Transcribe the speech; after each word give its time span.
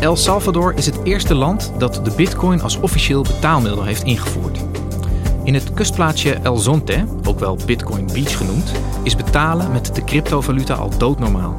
El 0.00 0.16
Salvador 0.16 0.74
is 0.74 0.86
het 0.86 1.00
eerste 1.04 1.34
land 1.34 1.72
dat 1.78 2.00
de 2.04 2.10
bitcoin 2.16 2.60
als 2.62 2.80
officieel 2.80 3.22
betaalmiddel 3.22 3.84
heeft 3.84 4.02
ingevoerd. 4.02 4.58
In 5.44 5.54
het 5.54 5.74
kustplaatsje 5.74 6.32
El 6.34 6.56
Zonte, 6.56 7.04
ook 7.24 7.38
wel 7.38 7.58
Bitcoin 7.66 8.06
Beach 8.12 8.36
genoemd, 8.36 8.72
is 9.02 9.16
betalen 9.16 9.72
met 9.72 9.94
de 9.94 10.04
cryptovaluta 10.04 10.74
al 10.74 10.90
doodnormaal. 10.98 11.56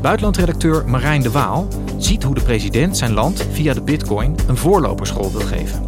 Buitenlandredacteur 0.00 0.88
Marijn 0.88 1.22
de 1.22 1.30
Waal 1.30 1.68
ziet 1.96 2.22
hoe 2.22 2.34
de 2.34 2.42
president 2.42 2.96
zijn 2.96 3.12
land 3.12 3.46
via 3.52 3.74
de 3.74 3.82
bitcoin 3.82 4.36
een 4.46 4.56
voorloperschool 4.56 5.32
wil 5.32 5.46
geven. 5.46 5.84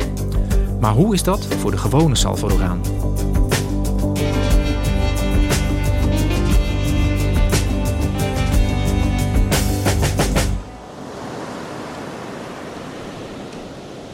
Maar 0.81 0.93
hoe 0.93 1.15
is 1.15 1.23
dat 1.23 1.47
voor 1.59 1.71
de 1.71 1.79
gewone 1.79 2.15
Salvadoraan? 2.15 2.81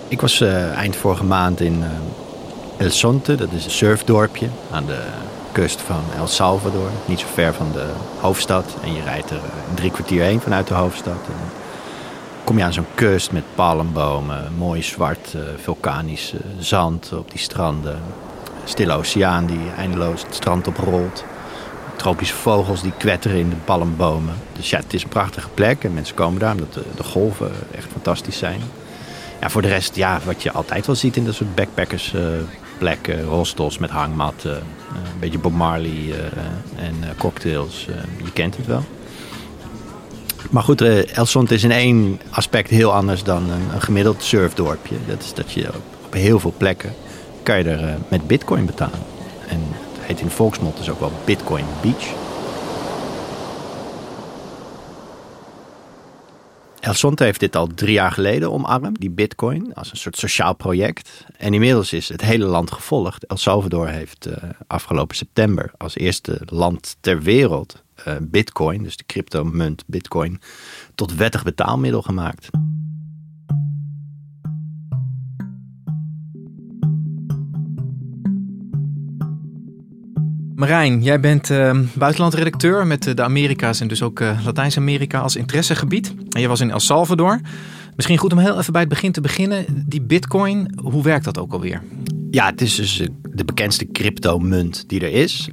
Ik 0.08 0.20
was 0.20 0.40
uh, 0.40 0.72
eind 0.72 0.96
vorige 0.96 1.24
maand 1.24 1.60
in 1.60 1.78
uh, 1.78 1.86
El 2.76 2.90
Sonte, 2.90 3.34
dat 3.34 3.52
is 3.52 3.64
een 3.64 3.70
surfdorpje 3.70 4.48
aan 4.70 4.86
de 4.86 5.00
kust 5.52 5.80
van 5.80 6.00
El 6.16 6.26
Salvador. 6.26 6.90
Niet 7.06 7.20
zo 7.20 7.26
ver 7.32 7.54
van 7.54 7.72
de 7.72 7.86
hoofdstad. 8.20 8.76
En 8.82 8.94
je 8.94 9.02
rijdt 9.02 9.30
er 9.30 9.40
in 9.68 9.74
drie 9.74 9.90
kwartier 9.90 10.22
heen 10.22 10.40
vanuit 10.40 10.66
de 10.66 10.74
hoofdstad. 10.74 11.12
En 11.26 11.50
kom 12.44 12.58
je 12.58 12.64
aan 12.64 12.72
zo'n 12.72 12.86
kust 12.94 13.32
met 13.32 13.42
palmbomen, 13.54 14.52
mooi 14.58 14.82
zwart 14.82 15.36
vulkanisch 15.62 16.34
zand 16.58 17.12
op 17.12 17.30
die 17.30 17.40
stranden. 17.40 18.00
Stille 18.64 18.92
oceaan 18.92 19.46
die 19.46 19.70
eindeloos 19.76 20.22
het 20.22 20.34
strand 20.34 20.66
oprolt. 20.66 21.24
Tropische 21.96 22.34
vogels 22.34 22.82
die 22.82 22.92
kwetteren 22.98 23.38
in 23.38 23.50
de 23.50 23.56
palmbomen. 23.64 24.34
Dus 24.52 24.70
ja, 24.70 24.78
het 24.78 24.94
is 24.94 25.02
een 25.02 25.08
prachtige 25.08 25.48
plek 25.54 25.84
en 25.84 25.94
mensen 25.94 26.14
komen 26.14 26.40
daar 26.40 26.52
omdat 26.52 26.74
de 26.96 27.04
golven 27.04 27.50
echt 27.74 27.88
fantastisch 27.92 28.38
zijn. 28.38 28.60
Voor 29.40 29.62
de 29.62 29.68
rest, 29.68 29.96
ja, 29.96 30.20
wat 30.24 30.42
je 30.42 30.52
altijd 30.52 30.86
wel 30.86 30.94
ziet 30.94 31.16
in 31.16 31.24
dat 31.24 31.34
soort 31.34 31.54
backpackers 31.54 32.12
uh, 32.14 32.22
plekken. 32.78 33.24
Hostels 33.24 33.78
met 33.78 33.90
hangmatten, 33.90 34.50
uh, 34.50 34.96
een 35.12 35.20
beetje 35.20 35.38
Bob 35.38 35.60
en 36.76 36.94
cocktails. 37.18 37.86
je 38.24 38.32
kent 38.32 38.56
het 38.56 38.66
wel. 38.66 38.84
Maar 40.50 40.62
goed, 40.62 40.80
El 40.80 41.26
Sonte 41.26 41.54
is 41.54 41.64
in 41.64 41.70
één 41.70 42.20
aspect 42.30 42.70
heel 42.70 42.94
anders 42.94 43.22
dan 43.22 43.50
een, 43.50 43.80
gemiddeld 43.80 44.22
surfdorpje. 44.22 44.94
Dat 45.06 45.22
is 45.22 45.34
dat 45.34 45.52
je 45.52 45.68
op 46.04 46.12
heel 46.12 46.40
veel 46.40 46.54
plekken 46.56 46.94
kan 47.42 47.58
je 47.58 47.64
er 47.64 47.98
met 48.08 48.26
bitcoin 48.26 48.66
betalen. 48.66 48.98
En 49.48 49.60
het 49.98 50.06
heet 50.06 50.20
in 50.20 50.30
volksmond 50.30 50.76
dus 50.76 50.90
ook 50.90 51.00
wel 51.00 51.12
Bitcoin 51.24 51.64
Beach. 51.80 52.27
El 56.88 56.94
Sonte 56.94 57.24
heeft 57.24 57.40
dit 57.40 57.56
al 57.56 57.66
drie 57.66 57.92
jaar 57.92 58.12
geleden 58.12 58.52
omarmd, 58.52 59.00
die 59.00 59.10
bitcoin, 59.10 59.74
als 59.74 59.90
een 59.90 59.96
soort 59.96 60.16
sociaal 60.16 60.54
project. 60.54 61.24
En 61.36 61.54
inmiddels 61.54 61.92
is 61.92 62.08
het 62.08 62.20
hele 62.20 62.44
land 62.44 62.72
gevolgd. 62.72 63.26
El 63.26 63.36
Salvador 63.36 63.88
heeft 63.88 64.26
uh, 64.26 64.34
afgelopen 64.66 65.16
september 65.16 65.72
als 65.76 65.96
eerste 65.96 66.40
land 66.44 66.96
ter 67.00 67.22
wereld 67.22 67.82
uh, 68.08 68.14
bitcoin, 68.20 68.82
dus 68.82 68.96
de 68.96 69.04
cryptomunt 69.06 69.84
bitcoin, 69.86 70.40
tot 70.94 71.14
wettig 71.14 71.42
betaalmiddel 71.42 72.02
gemaakt. 72.02 72.48
Marijn, 80.58 81.02
jij 81.02 81.20
bent 81.20 81.50
uh, 81.50 81.78
buitenlandredacteur 81.94 82.86
met 82.86 83.02
de 83.02 83.22
Amerika's 83.22 83.80
en 83.80 83.88
dus 83.88 84.02
ook 84.02 84.20
uh, 84.20 84.38
Latijns-Amerika 84.44 85.20
als 85.20 85.36
interessegebied. 85.36 86.14
En 86.30 86.40
je 86.40 86.48
was 86.48 86.60
in 86.60 86.70
El 86.70 86.80
Salvador. 86.80 87.40
Misschien 87.96 88.18
goed 88.18 88.32
om 88.32 88.38
heel 88.38 88.58
even 88.58 88.72
bij 88.72 88.80
het 88.80 88.90
begin 88.90 89.12
te 89.12 89.20
beginnen. 89.20 89.64
Die 89.86 90.02
bitcoin, 90.02 90.78
hoe 90.82 91.02
werkt 91.02 91.24
dat 91.24 91.38
ook 91.38 91.52
alweer? 91.52 91.82
Ja, 92.30 92.46
het 92.46 92.60
is 92.60 92.74
dus 92.74 93.02
de 93.30 93.44
bekendste 93.44 93.90
cryptomunt 93.92 94.88
die 94.88 95.00
er 95.00 95.12
is. 95.12 95.48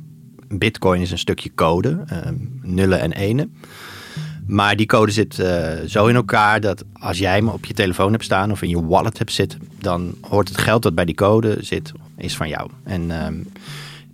Bitcoin 0.47 1.01
is 1.01 1.11
een 1.11 1.17
stukje 1.17 1.51
code, 1.55 2.03
uh, 2.11 2.19
nullen 2.61 2.99
en 2.99 3.11
enen. 3.11 3.55
Maar 4.47 4.75
die 4.75 4.85
code 4.85 5.11
zit 5.11 5.35
zo 5.87 6.07
in 6.07 6.15
elkaar 6.15 6.61
dat 6.61 6.83
als 6.93 7.17
jij 7.17 7.35
hem 7.35 7.47
op 7.47 7.65
je 7.65 7.73
telefoon 7.73 8.11
hebt 8.11 8.23
staan 8.23 8.51
of 8.51 8.61
in 8.61 8.69
je 8.69 8.85
wallet 8.85 9.17
hebt 9.17 9.31
zitten, 9.31 9.59
dan 9.79 10.15
hoort 10.21 10.47
het 10.47 10.57
geld 10.57 10.83
dat 10.83 10.95
bij 10.95 11.05
die 11.05 11.15
code 11.15 11.57
zit, 11.61 11.91
is 12.17 12.35
van 12.35 12.47
jou. 12.47 12.69
En 12.83 13.01
uh, 13.01 13.27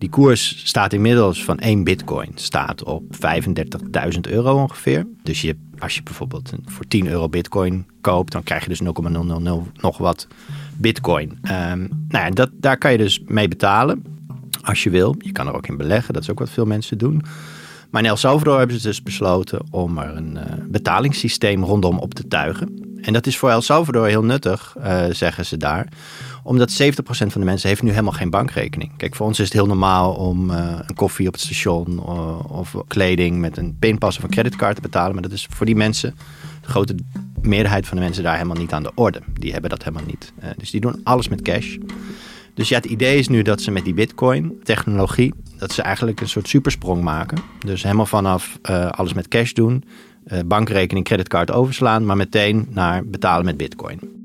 die 0.01 0.09
koers 0.09 0.61
staat 0.67 0.93
inmiddels 0.93 1.43
van 1.43 1.59
1 1.59 1.83
bitcoin 1.83 2.31
staat 2.35 2.83
op 2.83 3.03
35.000 3.15 4.19
euro 4.21 4.61
ongeveer. 4.61 5.07
Dus 5.23 5.41
je, 5.41 5.55
als 5.79 5.95
je 5.95 6.03
bijvoorbeeld 6.03 6.51
voor 6.65 6.87
10 6.87 7.07
euro 7.07 7.29
bitcoin 7.29 7.85
koopt, 8.01 8.31
dan 8.31 8.43
krijg 8.43 8.63
je 8.63 8.69
dus 8.69 8.81
0,000 8.81 9.81
nog 9.81 9.97
wat 9.97 10.27
bitcoin. 10.77 11.29
Um, 11.29 12.05
nou 12.07 12.25
ja, 12.25 12.29
dat, 12.29 12.49
daar 12.53 12.77
kan 12.77 12.91
je 12.91 12.97
dus 12.97 13.21
mee 13.25 13.47
betalen 13.47 14.03
als 14.61 14.83
je 14.83 14.89
wil. 14.89 15.15
Je 15.19 15.31
kan 15.31 15.47
er 15.47 15.55
ook 15.55 15.67
in 15.67 15.77
beleggen, 15.77 16.13
dat 16.13 16.23
is 16.23 16.29
ook 16.29 16.39
wat 16.39 16.49
veel 16.49 16.65
mensen 16.65 16.97
doen. 16.97 17.23
Maar 17.89 18.01
in 18.01 18.09
El 18.09 18.17
Salvador 18.17 18.57
hebben 18.57 18.79
ze 18.79 18.87
dus 18.87 19.03
besloten 19.03 19.61
om 19.69 19.97
er 19.97 20.15
een 20.15 20.35
uh, 20.35 20.43
betalingssysteem 20.67 21.63
rondom 21.63 21.97
op 21.97 22.13
te 22.13 22.27
tuigen. 22.27 22.97
En 23.01 23.13
dat 23.13 23.27
is 23.27 23.37
voor 23.37 23.49
El 23.49 23.61
Salvador 23.61 24.07
heel 24.07 24.23
nuttig, 24.23 24.75
uh, 24.77 25.05
zeggen 25.09 25.45
ze 25.45 25.57
daar 25.57 25.87
omdat 26.43 26.81
70% 26.81 26.95
van 27.05 27.41
de 27.41 27.45
mensen 27.47 27.69
heeft 27.69 27.81
nu 27.81 27.89
helemaal 27.89 28.11
geen 28.11 28.29
bankrekening. 28.29 28.91
Kijk, 28.97 29.15
voor 29.15 29.25
ons 29.25 29.39
is 29.39 29.45
het 29.45 29.53
heel 29.53 29.65
normaal 29.65 30.13
om 30.13 30.49
uh, 30.49 30.79
een 30.87 30.95
koffie 30.95 31.27
op 31.27 31.33
het 31.33 31.41
station 31.41 31.91
uh, 31.91 32.51
of 32.51 32.75
kleding 32.87 33.39
met 33.39 33.57
een 33.57 33.75
pinpas 33.79 34.17
of 34.17 34.23
een 34.23 34.29
creditcard 34.29 34.75
te 34.75 34.81
betalen. 34.81 35.13
Maar 35.13 35.21
dat 35.21 35.31
is 35.31 35.47
voor 35.49 35.65
die 35.65 35.75
mensen, 35.75 36.15
de 36.61 36.69
grote 36.69 36.95
meerderheid 37.41 37.87
van 37.87 37.97
de 37.97 38.03
mensen 38.03 38.23
daar 38.23 38.35
helemaal 38.35 38.57
niet 38.57 38.73
aan 38.73 38.83
de 38.83 38.91
orde. 38.95 39.21
Die 39.39 39.51
hebben 39.51 39.69
dat 39.69 39.83
helemaal 39.83 40.05
niet. 40.05 40.33
Uh, 40.43 40.49
dus 40.57 40.71
die 40.71 40.81
doen 40.81 41.01
alles 41.03 41.27
met 41.27 41.41
cash. 41.41 41.77
Dus 42.53 42.69
ja, 42.69 42.75
het 42.75 42.85
idee 42.85 43.17
is 43.17 43.27
nu 43.27 43.41
dat 43.41 43.61
ze 43.61 43.71
met 43.71 43.83
die 43.85 43.93
bitcoin 43.93 44.59
technologie, 44.63 45.33
dat 45.57 45.71
ze 45.71 45.81
eigenlijk 45.81 46.21
een 46.21 46.29
soort 46.29 46.47
supersprong 46.47 47.03
maken. 47.03 47.37
Dus 47.65 47.83
helemaal 47.83 48.05
vanaf 48.05 48.59
alles 48.89 49.13
met 49.13 49.27
cash 49.27 49.51
doen, 49.51 49.83
bankrekening, 50.45 51.05
creditcard 51.05 51.51
overslaan, 51.51 52.05
maar 52.05 52.17
meteen 52.17 52.67
naar 52.69 53.05
betalen 53.05 53.45
met 53.45 53.57
bitcoin. 53.57 54.20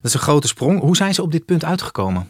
Dat 0.00 0.10
is 0.10 0.14
een 0.14 0.20
grote 0.26 0.46
sprong. 0.46 0.80
Hoe 0.80 0.96
zijn 0.96 1.14
ze 1.14 1.22
op 1.22 1.32
dit 1.32 1.44
punt 1.44 1.64
uitgekomen? 1.64 2.28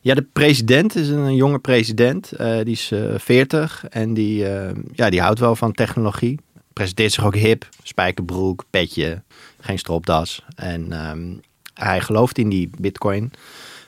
Ja, 0.00 0.14
de 0.14 0.26
president 0.32 0.94
is 0.94 1.08
een 1.08 1.34
jonge 1.34 1.58
president. 1.58 2.32
Uh, 2.40 2.56
die 2.56 2.72
is 2.72 2.90
uh, 2.92 3.14
40 3.16 3.84
en 3.88 4.14
die, 4.14 4.44
uh, 4.44 4.70
ja, 4.92 5.10
die 5.10 5.20
houdt 5.20 5.38
wel 5.38 5.56
van 5.56 5.72
technologie. 5.72 6.40
Presenteert 6.72 7.12
zich 7.12 7.24
ook 7.24 7.34
hip. 7.34 7.68
Spijkerbroek, 7.82 8.64
petje, 8.70 9.22
geen 9.60 9.78
stropdas. 9.78 10.44
En 10.56 11.08
um, 11.08 11.40
hij 11.74 12.00
gelooft 12.00 12.38
in 12.38 12.48
die 12.48 12.70
bitcoin 12.78 13.32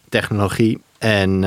technologie. 0.09 0.81
En 0.99 1.45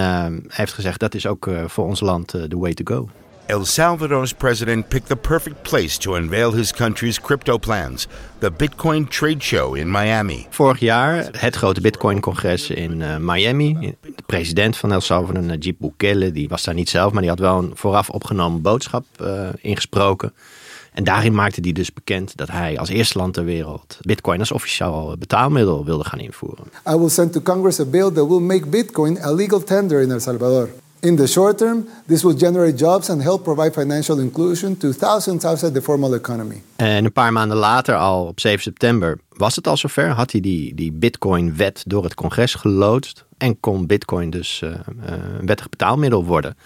heeft 0.47 0.73
gezegd 0.73 0.99
dat 0.99 1.15
is 1.15 1.25
ook 1.25 1.49
voor 1.65 1.85
ons 1.85 1.99
land 1.99 2.31
de 2.31 2.57
way 2.57 2.73
to 2.73 2.95
go. 2.95 3.09
El 3.45 3.65
Salvador's 3.65 4.33
president 4.33 4.87
picked 4.87 5.07
the 5.07 5.15
perfect 5.15 5.61
place 5.61 5.97
to 5.97 6.15
unveil 6.15 6.51
his 6.51 6.71
country's 6.71 7.19
crypto 7.19 7.57
plans, 7.57 8.07
the 8.39 8.51
Bitcoin 8.51 9.09
Trade 9.09 9.43
Show 9.43 9.75
in 9.75 9.91
Miami. 9.91 10.47
Vorig 10.49 10.79
jaar 10.79 11.29
het 11.37 11.55
grote 11.55 11.81
Bitcoin-congres 11.81 12.69
in 12.69 12.99
uh, 12.99 13.17
Miami. 13.17 13.95
De 14.01 14.23
president 14.25 14.77
van 14.77 14.91
El 14.91 15.01
Salvador, 15.01 15.43
Najib 15.43 15.75
Bukele, 15.79 16.31
die 16.31 16.49
was 16.49 16.63
daar 16.63 16.73
niet 16.73 16.89
zelf, 16.89 17.11
maar 17.11 17.21
die 17.21 17.29
had 17.29 17.39
wel 17.39 17.57
een 17.57 17.71
vooraf 17.75 18.09
opgenomen 18.09 18.61
boodschap 18.61 19.05
uh, 19.21 19.47
ingesproken. 19.61 20.33
En 20.93 21.03
daarin 21.03 21.35
maakte 21.35 21.61
hij 21.61 21.71
dus 21.71 21.93
bekend 21.93 22.37
dat 22.37 22.47
hij 22.47 22.79
als 22.79 22.89
eerste 22.89 23.17
land 23.17 23.33
ter 23.33 23.45
wereld 23.45 23.97
Bitcoin 24.01 24.39
als 24.39 24.51
officieel 24.51 25.15
betaalmiddel 25.19 25.85
wilde 25.85 26.03
gaan 26.03 26.19
invoeren. 26.19 26.65
I 26.89 26.95
will 26.95 27.09
send 27.09 27.33
to 27.33 27.41
Congress 27.41 27.79
a 27.79 27.85
bill 27.85 28.11
that 28.11 28.27
will 28.27 28.39
make 28.39 28.67
Bitcoin 28.67 29.21
a 29.23 29.33
legal 29.33 29.63
tender 29.63 30.01
in 30.01 30.11
El 30.11 30.19
Salvador. 30.19 30.69
In 31.03 31.15
the 31.15 31.27
short 31.27 31.57
term, 31.57 31.87
this 32.07 32.23
will 32.23 32.37
generate 32.37 32.77
jobs 32.77 33.09
and 33.09 33.21
help 33.21 33.43
provide 33.43 33.73
financial 33.73 34.19
inclusion 34.19 34.77
to 34.77 34.91
thousands 34.91 35.45
outside 35.45 35.73
the 35.73 35.81
formal 35.81 36.15
economy. 36.15 36.61
En 36.75 37.05
een 37.05 37.11
paar 37.11 37.33
maanden 37.33 37.57
later, 37.57 37.95
al 37.95 38.25
op 38.25 38.39
7 38.39 38.61
september, 38.61 39.19
was 39.29 39.55
het 39.55 39.67
al 39.67 39.77
zover. 39.77 40.09
Had 40.09 40.31
hij 40.31 40.41
die, 40.41 40.75
die 40.75 40.91
Bitcoin-wet 40.91 41.83
door 41.87 42.03
het 42.03 42.13
congres 42.13 42.53
geloodst. 42.53 43.25
En 43.37 43.59
kon 43.59 43.87
Bitcoin 43.87 44.29
dus 44.29 44.61
uh, 44.63 44.69
uh, 44.69 44.75
een 45.39 45.45
wettig 45.45 45.69
betaalmiddel 45.69 46.25
worden. 46.25 46.57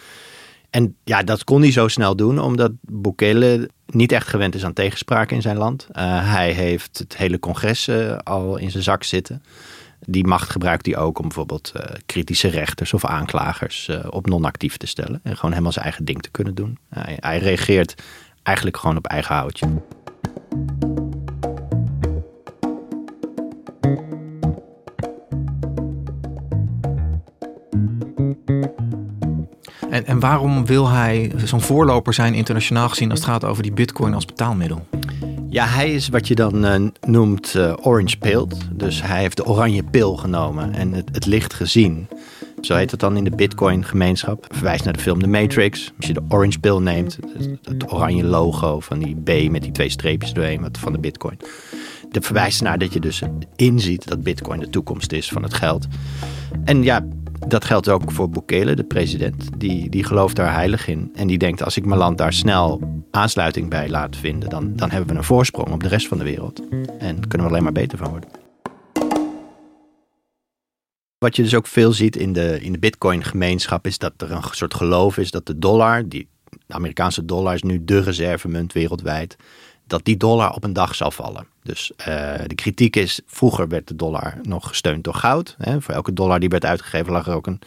En 0.69 0.95
ja, 1.03 1.23
dat 1.23 1.43
kon 1.43 1.61
hij 1.61 1.71
zo 1.71 1.87
snel 1.87 2.15
doen, 2.15 2.39
omdat 2.39 2.71
Bukele 2.81 3.69
niet 3.85 4.11
echt 4.11 4.27
gewend 4.27 4.55
is 4.55 4.65
aan 4.65 4.73
tegenspraak 4.73 5.31
in 5.31 5.41
zijn 5.41 5.57
land. 5.57 5.87
Uh, 5.89 5.95
hij 6.33 6.51
heeft 6.51 6.97
het 6.97 7.17
hele 7.17 7.39
congres 7.39 7.89
al 8.23 8.57
in 8.57 8.71
zijn 8.71 8.83
zak 8.83 9.03
zitten 9.03 9.41
die 10.07 10.27
macht 10.27 10.49
gebruikt 10.49 10.85
hij 10.85 10.97
ook 10.97 11.19
om 11.19 11.27
bijvoorbeeld 11.27 11.71
uh, 11.75 11.83
kritische 12.05 12.47
rechters 12.47 12.93
of 12.93 13.05
aanklagers 13.05 13.87
uh, 13.87 13.99
op 14.09 14.27
non-actief 14.27 14.77
te 14.77 14.87
stellen. 14.87 15.19
En 15.23 15.35
gewoon 15.35 15.51
helemaal 15.51 15.71
zijn 15.71 15.85
eigen 15.85 16.05
ding 16.05 16.21
te 16.21 16.31
kunnen 16.31 16.55
doen. 16.55 16.77
Hij, 16.89 17.17
hij 17.19 17.37
reageert 17.37 18.03
eigenlijk 18.43 18.77
gewoon 18.77 18.97
op 18.97 19.05
eigen 19.05 19.35
houtje. 19.35 19.67
En, 29.89 30.05
en 30.05 30.19
waarom 30.19 30.65
wil 30.65 30.89
hij 30.89 31.31
zo'n 31.35 31.61
voorloper 31.61 32.13
zijn 32.13 32.33
internationaal 32.33 32.89
gezien 32.89 33.09
als 33.09 33.19
het 33.19 33.29
gaat 33.29 33.43
over 33.43 33.63
die 33.63 33.71
bitcoin 33.71 34.13
als 34.13 34.25
betaalmiddel? 34.25 34.87
Ja, 35.55 35.65
hij 35.67 35.93
is 35.93 36.09
wat 36.09 36.27
je 36.27 36.35
dan 36.35 36.65
uh, 36.65 36.75
noemt 37.07 37.53
uh, 37.57 37.73
orange 37.81 38.17
pilled. 38.17 38.67
Dus 38.71 39.01
hij 39.03 39.19
heeft 39.19 39.37
de 39.37 39.45
oranje 39.45 39.83
pil 39.83 40.15
genomen 40.15 40.73
en 40.73 40.93
het, 40.93 41.25
licht 41.25 41.53
gezien. 41.53 42.07
Zo 42.61 42.75
heet 42.75 42.91
het 42.91 42.99
dan 42.99 43.17
in 43.17 43.23
de 43.23 43.35
bitcoin 43.35 43.85
gemeenschap. 43.85 44.45
Verwijst 44.49 44.83
naar 44.83 44.93
de 44.93 44.99
film 44.99 45.19
The 45.19 45.27
Matrix. 45.27 45.91
Als 45.97 46.07
je 46.07 46.13
de 46.13 46.23
orange 46.29 46.59
pill 46.59 46.77
neemt, 46.77 47.19
het, 47.37 47.49
het 47.63 47.93
oranje 47.93 48.23
logo 48.23 48.79
van 48.79 48.99
die 48.99 49.15
B 49.15 49.51
met 49.51 49.61
die 49.61 49.71
twee 49.71 49.89
streepjes 49.89 50.33
doorheen 50.33 50.61
wat 50.61 50.77
van 50.77 50.91
de 50.91 50.99
bitcoin. 50.99 51.37
Dat 52.11 52.25
verwijst 52.25 52.61
naar 52.61 52.77
dat 52.77 52.93
je 52.93 52.99
dus 52.99 53.21
inziet 53.55 54.07
dat 54.07 54.23
bitcoin 54.23 54.59
de 54.59 54.69
toekomst 54.69 55.11
is 55.11 55.29
van 55.29 55.43
het 55.43 55.53
geld. 55.53 55.87
En 56.63 56.83
ja, 56.83 57.05
dat 57.47 57.65
geldt 57.65 57.89
ook 57.89 58.11
voor 58.11 58.29
Bukele, 58.29 58.75
de 58.75 58.83
president. 58.83 59.49
Die, 59.57 59.89
die 59.89 60.03
gelooft 60.03 60.35
daar 60.35 60.53
heilig 60.53 60.87
in. 60.87 61.11
En 61.15 61.27
die 61.27 61.37
denkt, 61.37 61.63
als 61.63 61.77
ik 61.77 61.85
mijn 61.85 61.99
land 61.99 62.17
daar 62.17 62.33
snel 62.33 62.81
aansluiting 63.11 63.69
bij 63.69 63.89
laat 63.89 64.15
vinden... 64.15 64.49
Dan, 64.49 64.75
dan 64.75 64.89
hebben 64.89 65.09
we 65.09 65.15
een 65.15 65.23
voorsprong 65.23 65.71
op 65.71 65.83
de 65.83 65.87
rest 65.87 66.07
van 66.07 66.17
de 66.17 66.23
wereld. 66.23 66.61
En 66.99 67.27
kunnen 67.27 67.47
we 67.47 67.53
alleen 67.53 67.63
maar 67.63 67.71
beter 67.71 67.97
van 67.97 68.09
worden. 68.09 68.29
Wat 71.17 71.35
je 71.35 71.43
dus 71.43 71.55
ook 71.55 71.67
veel 71.67 71.91
ziet 71.91 72.15
in 72.15 72.33
de, 72.33 72.59
in 72.61 72.71
de 72.71 72.79
bitcoin-gemeenschap... 72.79 73.85
is 73.85 73.97
dat 73.97 74.13
er 74.17 74.31
een 74.31 74.43
soort 74.51 74.73
geloof 74.73 75.17
is 75.17 75.31
dat 75.31 75.45
de 75.45 75.59
dollar... 75.59 76.07
Die, 76.07 76.29
de 76.67 76.73
Amerikaanse 76.73 77.25
dollar 77.25 77.53
is 77.53 77.63
nu 77.63 77.83
de 77.83 77.99
reservemunt 77.99 78.73
wereldwijd 78.73 79.35
dat 79.87 80.05
die 80.05 80.17
dollar 80.17 80.53
op 80.53 80.63
een 80.63 80.73
dag 80.73 80.95
zal 80.95 81.11
vallen. 81.11 81.47
Dus 81.63 81.91
uh, 81.99 82.05
de 82.47 82.55
kritiek 82.55 82.95
is, 82.95 83.19
vroeger 83.25 83.67
werd 83.67 83.87
de 83.87 83.95
dollar 83.95 84.37
nog 84.41 84.67
gesteund 84.67 85.03
door 85.03 85.13
goud. 85.13 85.55
Hè. 85.57 85.81
Voor 85.81 85.93
elke 85.93 86.13
dollar 86.13 86.39
die 86.39 86.49
werd 86.49 86.65
uitgegeven 86.65 87.11
lag 87.11 87.27
er 87.27 87.33
ook 87.33 87.47
een, 87.47 87.59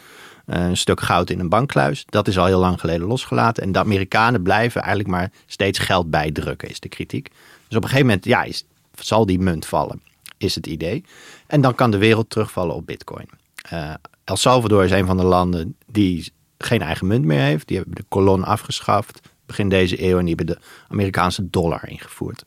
een, 0.45 0.77
stuk 0.77 1.01
goud 1.01 1.29
in 1.29 1.39
een 1.39 1.49
bankkluis. 1.49 2.03
Dat 2.05 2.27
is 2.27 2.37
al 2.37 2.45
heel 2.45 2.59
lang 2.59 2.79
geleden 2.79 3.07
losgelaten. 3.07 3.63
En 3.63 3.71
de 3.71 3.79
Amerikanen 3.79 4.41
blijven 4.41 4.81
eigenlijk 4.81 5.09
maar 5.09 5.31
steeds 5.45 5.79
geld 5.79 6.09
bijdrukken, 6.09 6.69
is 6.69 6.79
de 6.79 6.89
kritiek. 6.89 7.29
Dus 7.67 7.77
op 7.77 7.83
een 7.83 7.89
gegeven 7.89 8.05
moment 8.05 8.25
ja, 8.25 8.45
zal 8.93 9.25
die 9.25 9.39
munt 9.39 9.65
vallen, 9.65 10.01
is 10.37 10.55
het 10.55 10.67
idee. 10.67 11.03
En 11.47 11.61
dan 11.61 11.75
kan 11.75 11.91
de 11.91 11.97
wereld 11.97 12.29
terugvallen 12.29 12.75
op 12.75 12.85
bitcoin. 12.85 13.29
Uh, 13.73 13.93
El 14.23 14.35
Salvador 14.37 14.83
is 14.83 14.91
een 14.91 15.05
van 15.05 15.17
de 15.17 15.23
landen 15.23 15.75
die 15.85 16.31
geen 16.57 16.81
eigen 16.81 17.07
munt 17.07 17.25
meer 17.25 17.41
heeft. 17.41 17.67
Die 17.67 17.77
hebben 17.77 17.95
de 17.95 18.05
kolon 18.07 18.43
afgeschaft 18.43 19.19
begin 19.49 19.69
deze 19.69 20.03
eeuw 20.03 20.17
en 20.17 20.25
die 20.25 20.35
hebben 20.35 20.55
de 20.55 20.61
Amerikaanse 20.87 21.49
dollar 21.49 21.89
ingevoerd. 21.89 22.43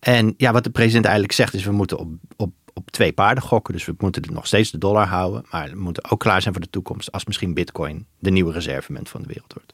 En 0.00 0.34
ja, 0.36 0.52
wat 0.52 0.64
de 0.64 0.70
president 0.70 1.04
eigenlijk 1.04 1.34
zegt 1.34 1.54
is 1.54 1.64
we 1.64 1.72
moeten 1.72 1.98
op, 1.98 2.08
op, 2.36 2.52
op 2.72 2.90
twee 2.90 3.12
paarden 3.12 3.42
gokken. 3.42 3.74
Dus 3.74 3.84
we 3.84 3.94
moeten 3.98 4.22
nog 4.32 4.46
steeds 4.46 4.70
de 4.70 4.78
dollar 4.78 5.06
houden, 5.06 5.44
maar 5.50 5.70
we 5.70 5.76
moeten 5.76 6.10
ook 6.10 6.20
klaar 6.20 6.42
zijn 6.42 6.54
voor 6.54 6.62
de 6.62 6.70
toekomst 6.70 7.12
als 7.12 7.24
misschien 7.24 7.54
bitcoin 7.54 8.06
de 8.18 8.30
nieuwe 8.30 8.52
reservement 8.52 9.08
van 9.08 9.22
de 9.22 9.28
wereld 9.28 9.52
wordt. 9.52 9.72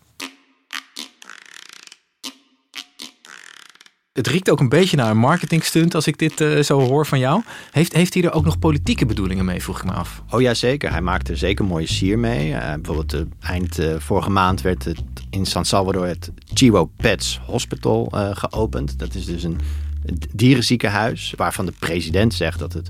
Het 4.18 4.26
riekt 4.26 4.50
ook 4.50 4.60
een 4.60 4.68
beetje 4.68 4.96
naar 4.96 5.10
een 5.10 5.18
marketingstunt 5.18 5.94
als 5.94 6.06
ik 6.06 6.18
dit 6.18 6.40
uh, 6.40 6.62
zo 6.62 6.80
hoor 6.80 7.06
van 7.06 7.18
jou. 7.18 7.42
Heeft, 7.70 7.92
heeft 7.92 8.14
hij 8.14 8.22
er 8.22 8.32
ook 8.32 8.44
nog 8.44 8.58
politieke 8.58 9.06
bedoelingen 9.06 9.44
mee, 9.44 9.62
vroeg 9.62 9.78
ik 9.78 9.84
me 9.84 9.92
af. 9.92 10.22
Oh 10.30 10.40
ja, 10.40 10.54
zeker. 10.54 10.90
Hij 10.90 11.00
maakte 11.00 11.36
zeker 11.36 11.64
mooie 11.64 11.86
sier 11.86 12.18
mee. 12.18 12.50
Uh, 12.50 12.72
bijvoorbeeld 12.74 13.14
uh, 13.14 13.20
eind 13.40 13.78
vorige 13.98 14.30
maand 14.30 14.60
werd 14.60 14.84
het 14.84 15.02
in 15.30 15.46
San 15.46 15.64
Salvador 15.64 16.06
het 16.06 16.30
Chivo 16.54 16.90
Pets 16.96 17.40
Hospital 17.46 18.12
geopend. 18.32 18.98
Dat 18.98 19.14
is 19.14 19.24
dus 19.24 19.42
een 19.42 19.58
dierenziekenhuis 20.34 21.34
waarvan 21.36 21.66
de 21.66 21.72
president 21.78 22.34
zegt 22.34 22.58
dat 22.58 22.72
het 22.72 22.88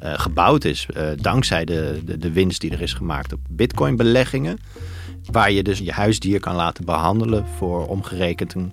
gebouwd 0.00 0.64
is 0.64 0.86
dankzij 1.16 1.64
de, 1.64 2.00
de, 2.04 2.18
de 2.18 2.32
winst 2.32 2.60
die 2.60 2.70
er 2.70 2.82
is 2.82 2.92
gemaakt 2.92 3.32
op 3.32 3.40
bitcoin 3.48 3.96
beleggingen. 3.96 4.58
Waar 5.30 5.52
je 5.52 5.62
dus 5.62 5.78
je 5.78 5.92
huisdier 5.92 6.40
kan 6.40 6.54
laten 6.54 6.84
behandelen 6.84 7.46
voor 7.56 7.86
omgerekend 7.86 8.54
een 8.54 8.72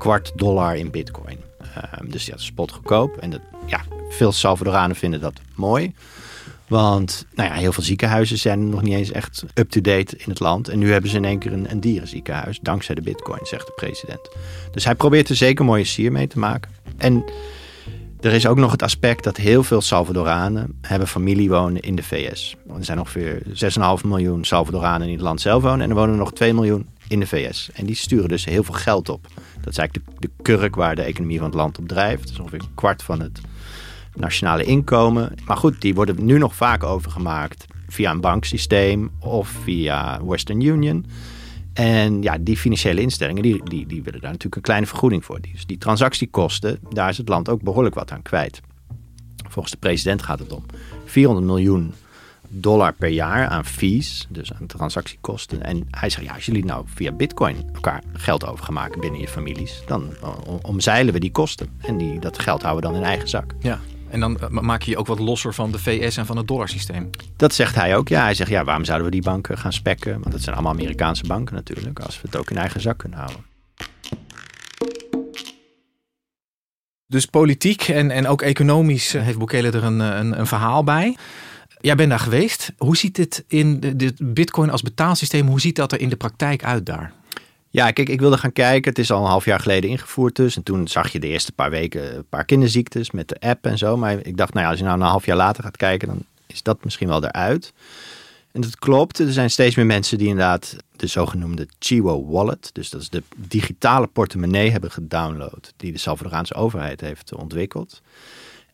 kwart 0.00 0.32
dollar 0.34 0.76
in 0.76 0.90
bitcoin. 0.90 1.38
Uh, 1.62 2.10
dus 2.10 2.24
ja, 2.24 2.30
dat 2.30 2.40
is 2.40 2.46
spotgoedkoop. 2.46 3.16
En 3.16 3.30
dat, 3.30 3.40
ja, 3.66 3.80
veel 4.08 4.32
Salvadoranen 4.32 4.96
vinden 4.96 5.20
dat 5.20 5.40
mooi. 5.54 5.94
Want 6.68 7.26
nou 7.34 7.48
ja, 7.48 7.54
heel 7.54 7.72
veel 7.72 7.82
ziekenhuizen 7.82 8.38
zijn 8.38 8.68
nog 8.68 8.82
niet 8.82 8.94
eens 8.94 9.12
echt 9.12 9.44
up-to-date 9.54 10.16
in 10.16 10.30
het 10.30 10.40
land. 10.40 10.68
En 10.68 10.78
nu 10.78 10.92
hebben 10.92 11.10
ze 11.10 11.16
in 11.16 11.24
één 11.24 11.38
keer 11.38 11.52
een, 11.52 11.70
een 11.70 11.80
dierenziekenhuis, 11.80 12.58
dankzij 12.62 12.94
de 12.94 13.02
bitcoin, 13.02 13.40
zegt 13.42 13.66
de 13.66 13.72
president. 13.76 14.30
Dus 14.72 14.84
hij 14.84 14.94
probeert 14.94 15.28
er 15.28 15.36
zeker 15.36 15.64
mooie 15.64 15.84
sier 15.84 16.12
mee 16.12 16.26
te 16.26 16.38
maken. 16.38 16.70
En 16.96 17.24
er 18.20 18.32
is 18.32 18.46
ook 18.46 18.56
nog 18.56 18.70
het 18.70 18.82
aspect 18.82 19.24
dat 19.24 19.36
heel 19.36 19.62
veel 19.62 19.80
Salvadoranen 19.80 20.78
hebben 20.80 21.08
familie 21.08 21.48
wonen 21.48 21.82
in 21.82 21.94
de 21.94 22.02
VS. 22.02 22.56
Er 22.78 22.84
zijn 22.84 22.98
ongeveer 22.98 23.42
6,5 23.46 24.04
miljoen 24.04 24.44
Salvadoranen 24.44 25.06
in 25.06 25.12
het 25.12 25.22
land 25.22 25.40
zelf 25.40 25.62
wonen. 25.62 25.80
En 25.80 25.90
er 25.90 25.96
wonen 25.96 26.16
nog 26.16 26.32
2 26.32 26.54
miljoen 26.54 26.86
in 27.10 27.20
de 27.20 27.26
VS. 27.26 27.70
En 27.74 27.86
die 27.86 27.94
sturen 27.94 28.28
dus 28.28 28.44
heel 28.44 28.62
veel 28.62 28.74
geld 28.74 29.08
op. 29.08 29.28
Dat 29.60 29.72
is 29.72 29.78
eigenlijk 29.78 30.08
de, 30.10 30.16
de 30.20 30.42
kurk 30.42 30.74
waar 30.74 30.94
de 30.94 31.02
economie 31.02 31.38
van 31.38 31.46
het 31.46 31.54
land 31.54 31.78
op 31.78 31.88
drijft. 31.88 32.22
Dat 32.22 32.32
is 32.32 32.38
ongeveer 32.38 32.60
een 32.60 32.74
kwart 32.74 33.02
van 33.02 33.20
het 33.20 33.40
nationale 34.14 34.64
inkomen. 34.64 35.34
Maar 35.44 35.56
goed, 35.56 35.80
die 35.80 35.94
worden 35.94 36.24
nu 36.24 36.38
nog 36.38 36.54
vaak 36.54 36.82
overgemaakt 36.84 37.64
via 37.88 38.10
een 38.10 38.20
banksysteem 38.20 39.10
of 39.18 39.48
via 39.48 40.24
Western 40.24 40.60
Union. 40.60 41.06
En 41.72 42.22
ja, 42.22 42.38
die 42.40 42.56
financiële 42.56 43.00
instellingen 43.00 43.42
die, 43.42 43.64
die, 43.64 43.86
die 43.86 44.02
willen 44.02 44.20
daar 44.20 44.30
natuurlijk 44.30 44.56
een 44.56 44.62
kleine 44.62 44.86
vergoeding 44.86 45.24
voor. 45.24 45.40
Dus 45.40 45.66
die 45.66 45.78
transactiekosten, 45.78 46.78
daar 46.90 47.08
is 47.08 47.18
het 47.18 47.28
land 47.28 47.48
ook 47.48 47.62
behoorlijk 47.62 47.94
wat 47.94 48.10
aan 48.10 48.22
kwijt. 48.22 48.60
Volgens 49.48 49.74
de 49.74 49.80
president 49.80 50.22
gaat 50.22 50.38
het 50.38 50.52
om 50.52 50.64
400 51.04 51.46
miljoen 51.46 51.92
dollar 52.50 52.92
per 52.92 53.08
jaar 53.08 53.48
aan 53.48 53.64
fees, 53.64 54.26
dus 54.28 54.52
aan 54.52 54.66
transactiekosten. 54.66 55.62
En 55.62 55.86
hij 55.90 56.10
zegt, 56.10 56.24
ja, 56.24 56.34
als 56.34 56.46
jullie 56.46 56.64
nou 56.64 56.84
via 56.94 57.12
bitcoin 57.12 57.70
elkaar 57.74 58.02
geld 58.12 58.46
over 58.46 58.64
gaan 58.64 58.74
maken 58.74 59.00
binnen 59.00 59.20
je 59.20 59.28
families, 59.28 59.82
dan 59.86 60.14
omzeilen 60.62 61.12
we 61.12 61.20
die 61.20 61.30
kosten. 61.30 61.68
En 61.80 61.96
die, 61.96 62.20
dat 62.20 62.38
geld 62.38 62.62
houden 62.62 62.84
we 62.84 62.92
dan 62.92 63.02
in 63.02 63.08
eigen 63.08 63.28
zak. 63.28 63.54
Ja. 63.60 63.80
En 64.10 64.20
dan 64.20 64.38
maak 64.50 64.82
je 64.82 64.90
je 64.90 64.96
ook 64.96 65.06
wat 65.06 65.18
losser 65.18 65.54
van 65.54 65.70
de 65.70 65.78
VS 65.78 66.16
en 66.16 66.26
van 66.26 66.36
het 66.36 66.48
dollarsysteem. 66.48 67.10
Dat 67.36 67.54
zegt 67.54 67.74
hij 67.74 67.96
ook. 67.96 68.08
Ja, 68.08 68.22
hij 68.22 68.34
zegt 68.34 68.50
ja, 68.50 68.64
waarom 68.64 68.84
zouden 68.84 69.06
we 69.06 69.12
die 69.12 69.22
banken 69.22 69.58
gaan 69.58 69.72
spekken? 69.72 70.12
Want 70.12 70.32
dat 70.32 70.40
zijn 70.40 70.54
allemaal 70.54 70.72
Amerikaanse 70.72 71.26
banken 71.26 71.54
natuurlijk. 71.54 72.00
Als 72.00 72.20
we 72.20 72.26
het 72.26 72.36
ook 72.36 72.50
in 72.50 72.56
eigen 72.56 72.80
zak 72.80 72.98
kunnen 72.98 73.18
houden. 73.18 73.44
Dus 77.06 77.26
politiek 77.26 77.88
en, 77.88 78.10
en 78.10 78.26
ook 78.26 78.42
economisch 78.42 79.12
heeft 79.12 79.38
Bukele 79.38 79.70
er 79.70 79.84
een, 79.84 80.00
een, 80.00 80.38
een 80.38 80.46
verhaal 80.46 80.84
bij. 80.84 81.16
Jij 81.80 81.94
bent 81.94 82.10
daar 82.10 82.18
geweest. 82.18 82.72
Hoe 82.78 82.96
ziet 82.96 83.14
dit 83.14 83.44
in 83.46 83.80
de, 83.80 84.14
Bitcoin 84.18 84.70
als 84.70 84.82
betaalsysteem? 84.82 85.46
Hoe 85.46 85.60
ziet 85.60 85.76
dat 85.76 85.92
er 85.92 86.00
in 86.00 86.08
de 86.08 86.16
praktijk 86.16 86.64
uit 86.64 86.86
daar? 86.86 87.12
Ja, 87.70 87.90
kijk, 87.90 88.08
ik 88.08 88.20
wilde 88.20 88.38
gaan 88.38 88.52
kijken. 88.52 88.90
Het 88.90 88.98
is 88.98 89.10
al 89.10 89.22
een 89.22 89.30
half 89.30 89.44
jaar 89.44 89.60
geleden 89.60 89.90
ingevoerd 89.90 90.36
dus. 90.36 90.56
En 90.56 90.62
toen 90.62 90.88
zag 90.88 91.12
je 91.12 91.20
de 91.20 91.26
eerste 91.26 91.52
paar 91.52 91.70
weken 91.70 92.16
een 92.16 92.28
paar 92.28 92.44
kinderziektes 92.44 93.10
met 93.10 93.28
de 93.28 93.40
app 93.40 93.66
en 93.66 93.78
zo. 93.78 93.96
Maar 93.96 94.26
ik 94.26 94.36
dacht, 94.36 94.52
nou 94.52 94.64
ja, 94.64 94.70
als 94.70 94.80
je 94.80 94.84
nou 94.84 95.00
een 95.00 95.06
half 95.06 95.26
jaar 95.26 95.36
later 95.36 95.62
gaat 95.62 95.76
kijken, 95.76 96.08
dan 96.08 96.24
is 96.46 96.62
dat 96.62 96.84
misschien 96.84 97.08
wel 97.08 97.24
eruit. 97.24 97.72
En 98.52 98.60
dat 98.60 98.78
klopt. 98.78 99.18
Er 99.18 99.32
zijn 99.32 99.50
steeds 99.50 99.76
meer 99.76 99.86
mensen 99.86 100.18
die 100.18 100.28
inderdaad 100.28 100.76
de 100.96 101.06
zogenoemde 101.06 101.68
Chivo 101.78 102.26
Wallet, 102.26 102.70
dus 102.72 102.90
dat 102.90 103.00
is 103.00 103.08
de 103.08 103.22
digitale 103.36 104.06
portemonnee, 104.06 104.70
hebben 104.70 104.90
gedownload. 104.90 105.72
Die 105.76 105.92
de 105.92 105.98
Salvadoraanse 105.98 106.54
overheid 106.54 107.00
heeft 107.00 107.34
ontwikkeld. 107.34 108.02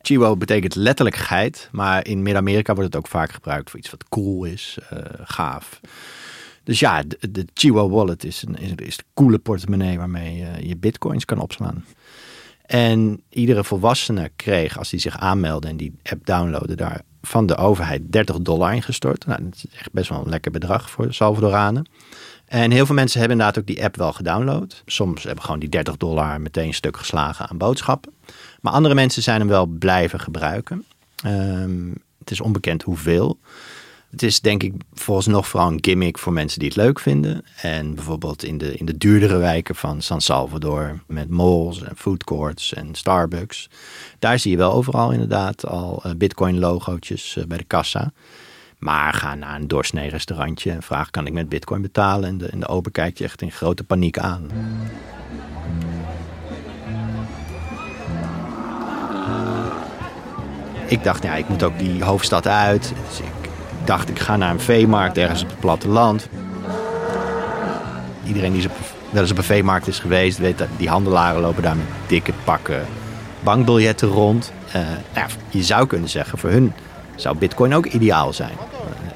Chivo 0.07 0.37
betekent 0.37 0.75
letterlijk 0.75 1.15
geit, 1.15 1.69
maar 1.71 2.07
in 2.07 2.21
Midden-Amerika 2.21 2.73
wordt 2.73 2.93
het 2.93 3.03
ook 3.03 3.11
vaak 3.11 3.31
gebruikt 3.31 3.69
voor 3.69 3.79
iets 3.79 3.89
wat 3.89 4.09
cool 4.09 4.43
is, 4.43 4.77
uh, 4.93 4.99
gaaf. 5.23 5.79
Dus 6.63 6.79
ja, 6.79 7.03
de, 7.03 7.31
de 7.31 7.45
Chihuahua 7.53 7.95
Wallet 7.95 8.23
is 8.23 8.43
een, 8.47 8.55
is, 8.55 8.71
is 8.75 8.99
coole 9.13 9.39
portemonnee 9.39 9.97
waarmee 9.97 10.37
je 10.37 10.67
je 10.67 10.77
bitcoins 10.77 11.25
kan 11.25 11.39
opslaan. 11.39 11.85
En 12.65 13.21
iedere 13.29 13.63
volwassene 13.63 14.31
kreeg, 14.35 14.77
als 14.77 14.89
die 14.89 14.99
zich 14.99 15.17
aanmeldde 15.17 15.67
en 15.67 15.77
die 15.77 15.93
app 16.03 16.25
downloadde, 16.25 16.75
daar 16.75 17.01
van 17.21 17.45
de 17.45 17.55
overheid 17.55 18.11
30 18.11 18.39
dollar 18.39 18.73
ingestort. 18.73 19.25
Nou, 19.25 19.43
dat 19.43 19.55
is 19.55 19.65
echt 19.79 19.91
best 19.91 20.09
wel 20.09 20.19
een 20.19 20.29
lekker 20.29 20.51
bedrag 20.51 20.89
voor 20.89 21.13
Salvadoranen. 21.13 21.87
En 22.47 22.71
heel 22.71 22.85
veel 22.85 22.95
mensen 22.95 23.19
hebben 23.19 23.37
inderdaad 23.37 23.61
ook 23.61 23.75
die 23.75 23.83
app 23.83 23.95
wel 23.95 24.13
gedownload. 24.13 24.83
Soms 24.85 25.23
hebben 25.23 25.43
gewoon 25.43 25.59
die 25.59 25.69
30 25.69 25.97
dollar 25.97 26.41
meteen 26.41 26.73
stuk 26.73 26.97
geslagen 26.97 27.47
aan 27.47 27.57
boodschappen. 27.57 28.13
Maar 28.61 28.73
andere 28.73 28.95
mensen 28.95 29.23
zijn 29.23 29.39
hem 29.39 29.49
wel 29.49 29.65
blijven 29.65 30.19
gebruiken. 30.19 30.85
Ehm, 31.23 31.89
het 32.19 32.31
is 32.31 32.41
onbekend 32.41 32.83
hoeveel. 32.83 33.39
Het 34.11 34.23
is 34.23 34.41
denk 34.41 34.63
ik 34.63 34.73
volgens 34.93 35.27
nog 35.27 35.47
vooral 35.47 35.71
een 35.71 35.83
gimmick 35.83 36.17
voor 36.17 36.33
mensen 36.33 36.59
die 36.59 36.67
het 36.67 36.77
leuk 36.77 36.99
vinden. 36.99 37.45
En 37.61 37.95
bijvoorbeeld 37.95 38.43
in 38.43 38.57
de, 38.57 38.75
in 38.75 38.85
de 38.85 38.97
duurdere 38.97 39.37
wijken 39.37 39.75
van 39.75 40.01
San 40.01 40.21
Salvador 40.21 40.99
met 41.07 41.29
malls 41.29 41.83
en 41.83 41.97
food 41.97 42.23
courts 42.23 42.73
en 42.73 42.95
Starbucks. 42.95 43.69
Daar 44.19 44.39
zie 44.39 44.51
je 44.51 44.57
wel 44.57 44.73
overal 44.73 45.11
inderdaad 45.11 45.65
al 45.65 46.03
uh, 46.05 46.11
bitcoin 46.17 46.59
logootjes 46.59 47.35
uh, 47.35 47.45
bij 47.45 47.57
de 47.57 47.63
kassa. 47.63 48.11
Maar 48.77 49.13
ga 49.13 49.35
naar 49.35 49.55
een 49.55 49.67
doorsnee 49.67 50.09
restaurantje 50.09 50.71
en 50.71 50.83
vraag 50.83 51.09
kan 51.09 51.27
ik 51.27 51.33
met 51.33 51.49
bitcoin 51.49 51.81
betalen. 51.81 52.29
En 52.29 52.37
de, 52.37 52.47
en 52.47 52.59
de 52.59 52.67
ober 52.67 52.91
kijkt 52.91 53.17
je 53.17 53.23
echt 53.23 53.41
in 53.41 53.51
grote 53.51 53.83
paniek 53.83 54.17
aan. 54.17 54.49
Ik 60.85 61.03
dacht, 61.03 61.23
ja, 61.23 61.35
ik 61.35 61.49
moet 61.49 61.63
ook 61.63 61.79
die 61.79 62.03
hoofdstad 62.03 62.47
uit. 62.47 62.93
Dus 63.07 63.19
ik 63.19 63.49
dacht, 63.85 64.09
ik 64.09 64.19
ga 64.19 64.35
naar 64.35 64.51
een 64.51 64.59
veemarkt 64.59 65.17
ergens 65.17 65.41
op 65.43 65.49
het 65.49 65.59
platteland. 65.59 66.29
Iedereen 68.25 68.53
die 68.53 68.67
wel 69.09 69.21
eens 69.21 69.31
op 69.31 69.37
een 69.37 69.43
veemarkt 69.43 69.87
is 69.87 69.99
geweest, 69.99 70.37
weet 70.37 70.57
dat 70.57 70.67
die 70.77 70.89
handelaren 70.89 71.41
lopen 71.41 71.63
daar 71.63 71.75
met 71.75 71.85
dikke 72.07 72.33
pakken 72.43 72.85
bankbiljetten 73.39 74.07
rond. 74.07 74.51
Uh, 74.67 74.73
nou, 75.13 75.29
je 75.49 75.63
zou 75.63 75.87
kunnen 75.87 76.09
zeggen, 76.09 76.37
voor 76.37 76.49
hun 76.49 76.73
zou 77.15 77.37
bitcoin 77.37 77.75
ook 77.75 77.85
ideaal 77.85 78.33
zijn. 78.33 78.57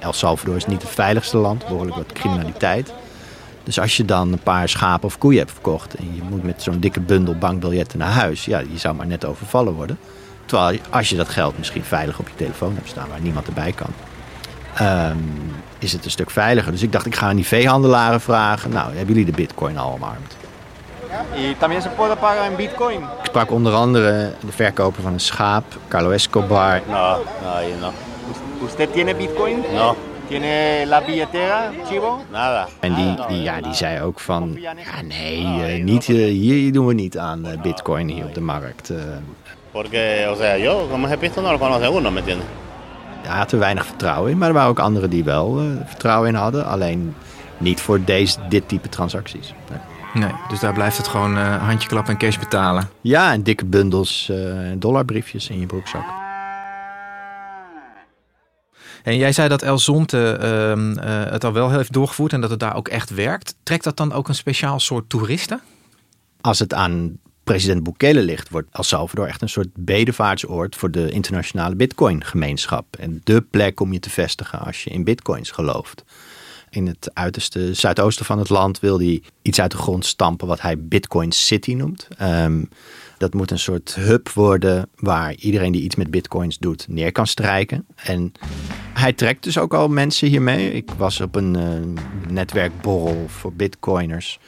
El 0.01 0.13
Salvador 0.13 0.55
is 0.55 0.65
niet 0.65 0.81
het 0.81 0.91
veiligste 0.91 1.37
land, 1.37 1.67
behoorlijk 1.67 1.95
wat 1.95 2.13
criminaliteit. 2.13 2.93
Dus 3.63 3.79
als 3.79 3.97
je 3.97 4.05
dan 4.05 4.31
een 4.31 4.39
paar 4.39 4.69
schapen 4.69 5.05
of 5.05 5.17
koeien 5.17 5.39
hebt 5.39 5.51
verkocht 5.51 5.95
en 5.95 6.15
je 6.15 6.21
moet 6.29 6.43
met 6.43 6.61
zo'n 6.61 6.79
dikke 6.79 6.99
bundel 6.99 7.35
bankbiljetten 7.35 7.99
naar 7.99 8.11
huis, 8.11 8.45
ja, 8.45 8.59
je 8.59 8.77
zou 8.77 8.95
maar 8.95 9.07
net 9.07 9.25
overvallen 9.25 9.73
worden. 9.73 9.97
Terwijl 10.45 10.79
als 10.89 11.09
je 11.09 11.15
dat 11.15 11.29
geld 11.29 11.57
misschien 11.57 11.83
veilig 11.83 12.19
op 12.19 12.27
je 12.27 12.35
telefoon 12.35 12.75
hebt 12.75 12.87
staan 12.87 13.09
waar 13.09 13.21
niemand 13.21 13.47
erbij 13.47 13.71
kan, 13.71 13.93
um, 14.87 15.51
is 15.79 15.91
het 15.91 16.05
een 16.05 16.11
stuk 16.11 16.29
veiliger. 16.29 16.71
Dus 16.71 16.81
ik 16.81 16.91
dacht, 16.91 17.05
ik 17.05 17.15
ga 17.15 17.27
aan 17.27 17.35
die 17.35 17.47
veehandelaren 17.47 18.21
vragen. 18.21 18.69
Nou, 18.69 18.87
hebben 18.87 19.07
jullie 19.07 19.25
de 19.25 19.31
bitcoin 19.31 19.77
al 19.77 19.93
omarmd? 19.93 20.35
Y 21.35 21.55
también 21.57 21.81
se 21.81 21.89
puede 21.89 22.15
pagar 22.15 22.45
en 22.45 22.55
bitcoin. 22.55 22.99
Ik 23.01 23.25
sprak 23.25 23.51
onder 23.51 23.73
andere 23.73 24.33
de 24.45 24.51
verkoper 24.51 25.03
van 25.03 25.13
een 25.13 25.19
schaap, 25.19 25.63
Carlo 25.87 26.09
Escobar. 26.09 26.81
No, 26.87 27.23
no, 27.41 27.79
no. 27.79 27.91
¿Usted 28.61 28.89
tiene 28.89 29.15
bitcoin? 29.15 29.63
No. 29.73 29.95
¿Tiene 30.27 30.85
la 30.85 31.01
billetera, 31.01 31.71
Chivo? 31.89 32.21
Nada. 32.31 32.67
En 32.79 32.93
die, 32.95 33.15
die, 33.27 33.41
ja, 33.41 33.61
die 33.61 33.73
zei 33.73 34.01
ook 34.01 34.19
van, 34.19 34.57
ja 34.59 34.73
nee, 35.01 35.77
uh, 35.77 35.83
niet, 35.83 36.07
uh, 36.07 36.25
hier 36.25 36.71
doen 36.71 36.85
we 36.85 36.93
niet 36.93 37.17
aan 37.17 37.45
uh, 37.45 37.61
bitcoin 37.61 38.07
hier 38.07 38.25
op 38.25 38.33
de 38.33 38.41
markt. 38.41 38.93
Porque, 39.71 40.27
o 40.31 40.35
sea, 40.35 40.57
yo 40.57 40.87
como 40.89 41.07
he 41.07 41.17
visto 41.17 41.41
no 41.41 41.51
lo 41.51 41.57
conoce 41.57 41.89
uno, 41.89 42.11
¿me 42.11 42.19
entiendes? 42.19 42.45
Hij 43.21 43.37
had 43.37 43.51
er 43.51 43.59
weinig 43.59 43.85
vertrouwen 43.85 44.31
in, 44.31 44.37
maar 44.37 44.47
er 44.47 44.53
waren 44.53 44.69
ook 44.69 44.79
anderen 44.79 45.09
die 45.09 45.23
wel 45.23 45.61
vertrouwen 45.85 46.29
in 46.29 46.35
hadden. 46.35 46.65
Alleen 46.65 47.15
niet 47.57 47.81
voor 47.81 48.03
deze, 48.03 48.37
dit 48.49 48.67
type 48.67 48.89
transacties. 48.89 49.53
Nee. 49.69 49.79
Nee, 50.13 50.31
dus 50.49 50.59
daar 50.59 50.73
blijft 50.73 50.97
het 50.97 51.07
gewoon 51.07 51.37
uh, 51.37 51.63
handjeklap 51.63 52.07
en 52.07 52.17
cash 52.17 52.37
betalen. 52.37 52.89
Ja, 53.01 53.31
en 53.31 53.43
dikke 53.43 53.65
bundels 53.65 54.29
uh, 54.31 54.37
dollarbriefjes 54.77 55.49
in 55.49 55.59
je 55.59 55.65
broekzak. 55.65 56.20
En 59.03 59.17
jij 59.17 59.31
zei 59.31 59.49
dat 59.49 59.61
El 59.61 59.77
Zonte 59.77 60.37
uh, 60.41 60.93
uh, 60.95 61.31
het 61.31 61.43
al 61.43 61.53
wel 61.53 61.71
heeft 61.71 61.93
doorgevoerd 61.93 62.33
en 62.33 62.41
dat 62.41 62.49
het 62.49 62.59
daar 62.59 62.75
ook 62.75 62.87
echt 62.87 63.09
werkt. 63.09 63.55
Trekt 63.63 63.83
dat 63.83 63.97
dan 63.97 64.13
ook 64.13 64.27
een 64.27 64.35
speciaal 64.35 64.79
soort 64.79 65.09
toeristen? 65.09 65.61
Als 66.41 66.59
het 66.59 66.73
aan 66.73 67.17
president 67.43 67.83
Bukele 67.83 68.21
ligt, 68.21 68.49
wordt 68.49 68.67
El 68.71 68.83
Salvador 68.83 69.27
echt 69.27 69.41
een 69.41 69.49
soort 69.49 69.69
bedevaartsoord 69.73 70.75
voor 70.75 70.91
de 70.91 71.11
internationale 71.11 71.75
bitcoin-gemeenschap. 71.75 72.95
En 72.99 73.21
de 73.23 73.41
plek 73.41 73.79
om 73.79 73.93
je 73.93 73.99
te 73.99 74.09
vestigen 74.09 74.59
als 74.59 74.83
je 74.83 74.89
in 74.89 75.03
bitcoins 75.03 75.51
gelooft. 75.51 76.03
In 76.71 76.87
het 76.87 77.11
uiterste 77.13 77.73
zuidoosten 77.73 78.25
van 78.25 78.39
het 78.39 78.49
land 78.49 78.79
wil 78.79 78.99
hij 78.99 79.21
iets 79.41 79.61
uit 79.61 79.71
de 79.71 79.77
grond 79.77 80.05
stampen 80.05 80.47
wat 80.47 80.61
hij 80.61 80.79
Bitcoin 80.79 81.31
City 81.31 81.73
noemt. 81.73 82.07
Um, 82.21 82.69
dat 83.17 83.33
moet 83.33 83.51
een 83.51 83.59
soort 83.59 83.95
hub 83.95 84.29
worden 84.29 84.89
waar 84.95 85.33
iedereen 85.33 85.71
die 85.71 85.81
iets 85.81 85.95
met 85.95 86.11
bitcoins 86.11 86.57
doet 86.57 86.85
neer 86.89 87.11
kan 87.11 87.27
strijken. 87.27 87.85
En 87.95 88.31
hij 88.93 89.13
trekt 89.13 89.43
dus 89.43 89.57
ook 89.57 89.73
al 89.73 89.87
mensen 89.87 90.27
hiermee. 90.27 90.73
Ik 90.73 90.91
was 90.97 91.21
op 91.21 91.35
een 91.35 91.57
uh, 91.57 92.01
netwerkborrel 92.29 93.25
voor 93.27 93.53
bitcoiners 93.53 94.39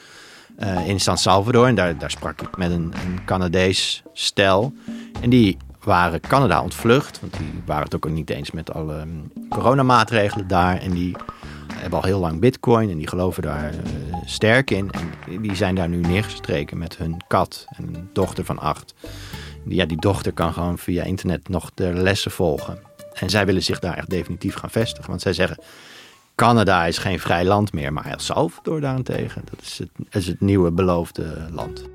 uh, 0.59 0.87
in 0.87 0.99
San 0.99 1.17
Salvador. 1.17 1.67
En 1.67 1.75
daar, 1.75 1.97
daar 1.97 2.11
sprak 2.11 2.41
ik 2.41 2.57
met 2.57 2.71
een, 2.71 2.93
een 3.05 3.25
Canadees 3.25 4.03
stel. 4.13 4.73
En 5.21 5.29
die 5.29 5.57
waren 5.83 6.19
Canada 6.19 6.61
ontvlucht. 6.61 7.19
Want 7.19 7.37
die 7.37 7.61
waren 7.65 7.83
het 7.83 7.95
ook 7.95 8.09
niet 8.09 8.29
eens 8.29 8.51
met 8.51 8.73
alle 8.73 8.99
um, 8.99 9.31
coronamaatregelen 9.49 10.47
daar. 10.47 10.77
En 10.77 10.91
die 10.91 11.15
hebben 11.83 12.01
al 12.01 12.05
heel 12.05 12.19
lang 12.19 12.39
bitcoin 12.39 12.89
en 12.89 12.97
die 12.97 13.07
geloven 13.07 13.43
daar 13.43 13.73
uh, 13.73 13.79
sterk 14.25 14.71
in. 14.71 14.91
En 14.91 15.41
die 15.41 15.55
zijn 15.55 15.75
daar 15.75 15.89
nu 15.89 15.99
neergestreken 15.99 16.77
met 16.77 16.97
hun 16.97 17.21
kat 17.27 17.65
en 17.75 17.95
een 17.95 18.09
dochter 18.13 18.45
van 18.45 18.59
acht. 18.59 18.93
Ja, 19.65 19.85
die 19.85 19.99
dochter 19.99 20.33
kan 20.33 20.53
gewoon 20.53 20.77
via 20.77 21.03
internet 21.03 21.49
nog 21.49 21.71
de 21.73 21.93
lessen 21.93 22.31
volgen. 22.31 22.79
En 23.13 23.29
zij 23.29 23.45
willen 23.45 23.63
zich 23.63 23.79
daar 23.79 23.97
echt 23.97 24.09
definitief 24.09 24.55
gaan 24.55 24.69
vestigen. 24.69 25.09
Want 25.09 25.21
zij 25.21 25.33
zeggen, 25.33 25.57
Canada 26.35 26.85
is 26.85 26.97
geen 26.97 27.19
vrij 27.19 27.45
land 27.45 27.73
meer, 27.73 27.93
maar 27.93 28.05
El 28.05 28.19
Salvador 28.19 28.81
daarentegen. 28.81 29.41
Dat 29.49 29.61
is 29.61 29.77
het, 29.77 29.89
is 30.09 30.27
het 30.27 30.41
nieuwe 30.41 30.71
beloofde 30.71 31.47
land. 31.51 31.92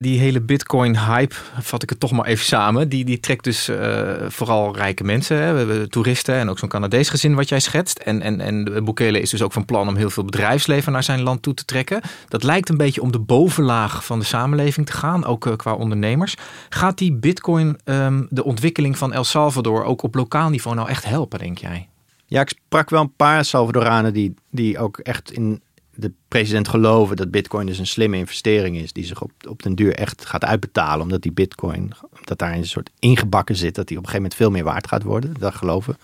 Die 0.00 0.18
hele 0.18 0.40
Bitcoin-hype, 0.40 1.34
vat 1.58 1.82
ik 1.82 1.90
het 1.90 2.00
toch 2.00 2.10
maar 2.10 2.24
even 2.24 2.44
samen, 2.44 2.88
die, 2.88 3.04
die 3.04 3.20
trekt 3.20 3.44
dus 3.44 3.68
uh, 3.68 4.12
vooral 4.28 4.76
rijke 4.76 5.04
mensen, 5.04 5.36
hè. 5.36 5.88
Toeristen 5.88 6.34
en 6.34 6.48
ook 6.48 6.58
zo'n 6.58 6.68
Canadees 6.68 7.08
gezin 7.08 7.34
wat 7.34 7.48
jij 7.48 7.60
schetst. 7.60 7.98
En, 7.98 8.22
en, 8.22 8.40
en 8.40 8.84
Bukele 8.84 9.20
is 9.20 9.30
dus 9.30 9.42
ook 9.42 9.52
van 9.52 9.64
plan 9.64 9.88
om 9.88 9.96
heel 9.96 10.10
veel 10.10 10.24
bedrijfsleven 10.24 10.92
naar 10.92 11.02
zijn 11.02 11.22
land 11.22 11.42
toe 11.42 11.54
te 11.54 11.64
trekken. 11.64 12.00
Dat 12.28 12.42
lijkt 12.42 12.68
een 12.68 12.76
beetje 12.76 13.02
om 13.02 13.12
de 13.12 13.18
bovenlaag 13.18 14.04
van 14.04 14.18
de 14.18 14.24
samenleving 14.24 14.86
te 14.86 14.92
gaan, 14.92 15.24
ook 15.24 15.46
uh, 15.46 15.56
qua 15.56 15.74
ondernemers. 15.74 16.36
Gaat 16.68 16.98
die 16.98 17.12
Bitcoin 17.12 17.78
um, 17.84 18.26
de 18.30 18.44
ontwikkeling 18.44 18.98
van 18.98 19.12
El 19.12 19.24
Salvador 19.24 19.84
ook 19.84 20.02
op 20.02 20.14
lokaal 20.14 20.50
niveau 20.50 20.76
nou 20.76 20.88
echt 20.88 21.04
helpen, 21.04 21.38
denk 21.38 21.58
jij? 21.58 21.88
Ja, 22.26 22.40
ik 22.40 22.48
sprak 22.48 22.90
wel 22.90 23.00
een 23.00 23.16
paar 23.16 23.44
Salvadoranen 23.44 24.12
die, 24.12 24.34
die 24.50 24.78
ook 24.78 24.98
echt 24.98 25.32
in 25.32 25.60
de 26.00 26.12
president 26.28 26.68
geloven 26.68 27.16
dat 27.16 27.30
bitcoin 27.30 27.66
dus 27.66 27.78
een 27.78 27.86
slimme 27.86 28.16
investering 28.16 28.76
is 28.76 28.92
die 28.92 29.04
zich 29.04 29.22
op, 29.22 29.30
op 29.48 29.62
den 29.62 29.74
duur 29.74 29.94
echt 29.94 30.24
gaat 30.26 30.44
uitbetalen. 30.44 31.02
Omdat 31.02 31.22
die 31.22 31.32
bitcoin, 31.32 31.92
dat 32.24 32.38
daar 32.38 32.54
een 32.54 32.66
soort 32.66 32.90
ingebakken 32.98 33.56
zit, 33.56 33.74
dat 33.74 33.88
die 33.88 33.96
op 33.96 34.02
een 34.02 34.10
gegeven 34.10 34.30
moment 34.30 34.34
veel 34.34 34.50
meer 34.50 34.72
waard 34.72 34.88
gaat 34.88 35.02
worden. 35.02 35.34
Dat 35.38 35.54
geloven 35.54 35.96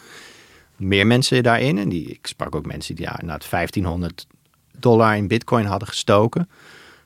meer 0.77 1.07
mensen 1.07 1.43
daarin. 1.43 1.79
En 1.79 1.89
die, 1.89 2.09
ik 2.09 2.27
sprak 2.27 2.55
ook 2.55 2.67
mensen 2.67 2.95
die 2.95 3.05
ja, 3.05 3.19
na 3.25 3.33
het 3.33 3.51
1500 3.51 4.27
dollar 4.79 5.17
in 5.17 5.29
bitcoin 5.29 5.65
hadden 5.65 5.89
gestoken. 5.89 6.49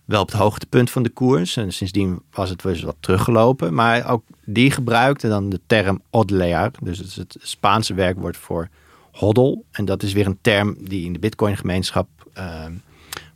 Wel 0.04 0.20
op 0.20 0.30
het 0.30 0.40
hoogtepunt 0.40 0.90
van 0.90 1.02
de 1.02 1.08
koers. 1.08 1.56
En 1.56 1.72
sindsdien 1.72 2.22
was 2.32 2.50
het 2.50 2.62
dus 2.62 2.82
wat 2.82 2.96
teruggelopen. 3.00 3.74
Maar 3.74 4.10
ook 4.10 4.22
die 4.44 4.70
gebruikte 4.70 5.28
dan 5.28 5.48
de 5.48 5.60
term 5.66 6.02
hodlear. 6.10 6.70
Dus 6.82 7.16
het 7.16 7.36
Spaanse 7.40 7.94
werkwoord 7.94 8.36
voor 8.36 8.68
hodl. 9.12 9.64
En 9.70 9.84
dat 9.84 10.02
is 10.02 10.12
weer 10.12 10.26
een 10.26 10.38
term 10.40 10.76
die 10.80 11.04
in 11.04 11.12
de 11.12 11.18
bitcoin 11.18 11.56
gemeenschap 11.56 12.08
uh, 12.38 12.64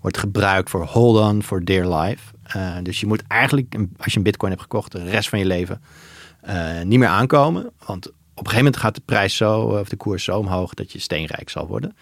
wordt 0.00 0.18
gebruikt 0.18 0.70
voor 0.70 0.84
hold 0.84 1.20
on 1.20 1.42
for 1.42 1.64
dear 1.64 1.96
life. 1.96 2.34
Uh, 2.56 2.76
dus 2.82 3.00
je 3.00 3.06
moet 3.06 3.22
eigenlijk, 3.26 3.74
als 3.96 4.12
je 4.12 4.16
een 4.16 4.24
bitcoin 4.24 4.50
hebt 4.50 4.62
gekocht, 4.62 4.92
de 4.92 5.04
rest 5.04 5.28
van 5.28 5.38
je 5.38 5.44
leven 5.44 5.82
uh, 6.48 6.82
niet 6.82 6.98
meer 6.98 7.08
aankomen. 7.08 7.70
Want 7.86 8.06
op 8.06 8.14
een 8.44 8.50
gegeven 8.50 8.56
moment 8.56 8.76
gaat 8.76 8.94
de 8.94 9.02
prijs 9.04 9.36
zo, 9.36 9.60
of 9.60 9.88
de 9.88 9.96
koers 9.96 10.24
zo 10.24 10.38
omhoog, 10.38 10.74
dat 10.74 10.92
je 10.92 10.98
steenrijk 10.98 11.50
zal 11.50 11.66
worden. 11.66 11.96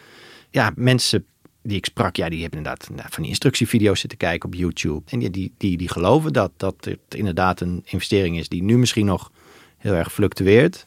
Ja, 0.50 0.72
mensen 0.76 1.26
die 1.62 1.76
ik 1.76 1.84
sprak, 1.84 2.16
ja, 2.16 2.28
die 2.28 2.40
hebben 2.40 2.58
inderdaad 2.58 2.88
nou, 2.90 3.08
van 3.10 3.22
die 3.22 3.30
instructievideo's 3.30 4.00
zitten 4.00 4.18
kijken 4.18 4.48
op 4.48 4.54
YouTube. 4.54 5.02
En 5.10 5.18
die, 5.18 5.30
die, 5.30 5.54
die, 5.58 5.76
die 5.76 5.88
geloven 5.88 6.32
dat, 6.32 6.52
dat 6.56 6.74
het 6.80 7.14
inderdaad 7.14 7.60
een 7.60 7.82
investering 7.84 8.38
is 8.38 8.48
die 8.48 8.62
nu 8.62 8.78
misschien 8.78 9.06
nog 9.06 9.30
heel 9.78 9.92
erg 9.92 10.12
fluctueert. 10.12 10.86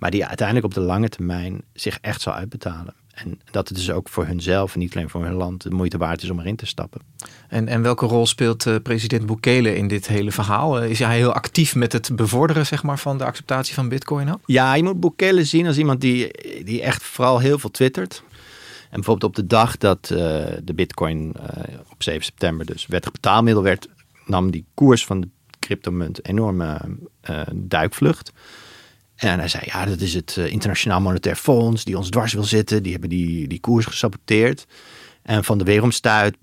Maar 0.00 0.10
die 0.10 0.26
uiteindelijk 0.26 0.66
op 0.66 0.74
de 0.74 0.80
lange 0.80 1.08
termijn 1.08 1.62
zich 1.72 1.98
echt 2.00 2.20
zal 2.20 2.32
uitbetalen. 2.32 2.94
En 3.10 3.40
dat 3.50 3.68
het 3.68 3.76
dus 3.76 3.90
ook 3.90 4.08
voor 4.08 4.26
hunzelf 4.26 4.74
en 4.74 4.78
niet 4.78 4.96
alleen 4.96 5.08
voor 5.08 5.24
hun 5.24 5.34
land 5.34 5.62
de 5.62 5.70
moeite 5.70 5.98
waard 5.98 6.22
is 6.22 6.30
om 6.30 6.40
erin 6.40 6.56
te 6.56 6.66
stappen. 6.66 7.00
En, 7.48 7.68
en 7.68 7.82
welke 7.82 8.06
rol 8.06 8.26
speelt 8.26 8.66
uh, 8.66 8.76
president 8.82 9.26
Bukele 9.26 9.76
in 9.76 9.88
dit 9.88 10.06
hele 10.06 10.32
verhaal? 10.32 10.82
Uh, 10.82 10.90
is 10.90 10.98
hij 10.98 11.16
heel 11.16 11.32
actief 11.32 11.74
met 11.74 11.92
het 11.92 12.16
bevorderen 12.16 12.66
zeg 12.66 12.82
maar, 12.82 12.98
van 12.98 13.18
de 13.18 13.24
acceptatie 13.24 13.74
van 13.74 13.88
bitcoin? 13.88 14.32
Ook? 14.32 14.40
Ja, 14.46 14.74
je 14.74 14.82
moet 14.82 15.00
Bukele 15.00 15.44
zien 15.44 15.66
als 15.66 15.78
iemand 15.78 16.00
die, 16.00 16.30
die 16.64 16.82
echt 16.82 17.02
vooral 17.02 17.38
heel 17.38 17.58
veel 17.58 17.70
twittert. 17.70 18.22
En 18.82 18.96
bijvoorbeeld 18.96 19.30
op 19.30 19.36
de 19.36 19.46
dag 19.46 19.76
dat 19.76 20.10
uh, 20.12 20.18
de 20.64 20.74
bitcoin 20.74 21.34
op 21.90 22.02
7 22.02 22.24
september 22.24 22.66
dus 22.66 22.86
wettig 22.86 23.12
betaalmiddel 23.12 23.62
werd, 23.62 23.88
nam 24.26 24.50
die 24.50 24.64
koers 24.74 25.06
van 25.06 25.20
de 25.20 25.28
cryptomunt 25.58 26.26
enorme 26.26 26.80
uh, 27.30 27.40
duikvlucht. 27.54 28.32
En 29.20 29.38
hij 29.38 29.48
zei, 29.48 29.62
ja, 29.66 29.84
dat 29.84 30.00
is 30.00 30.14
het 30.14 30.36
uh, 30.38 30.52
Internationaal 30.52 31.00
Monetair 31.00 31.36
Fonds 31.36 31.84
die 31.84 31.96
ons 31.96 32.08
dwars 32.08 32.32
wil 32.32 32.44
zitten. 32.44 32.82
Die 32.82 32.92
hebben 32.92 33.10
die, 33.10 33.48
die 33.48 33.60
koers 33.60 33.86
gesaboteerd. 33.86 34.66
En 35.22 35.44
van 35.44 35.58
de 35.58 35.64
weeromstuit 35.64 36.36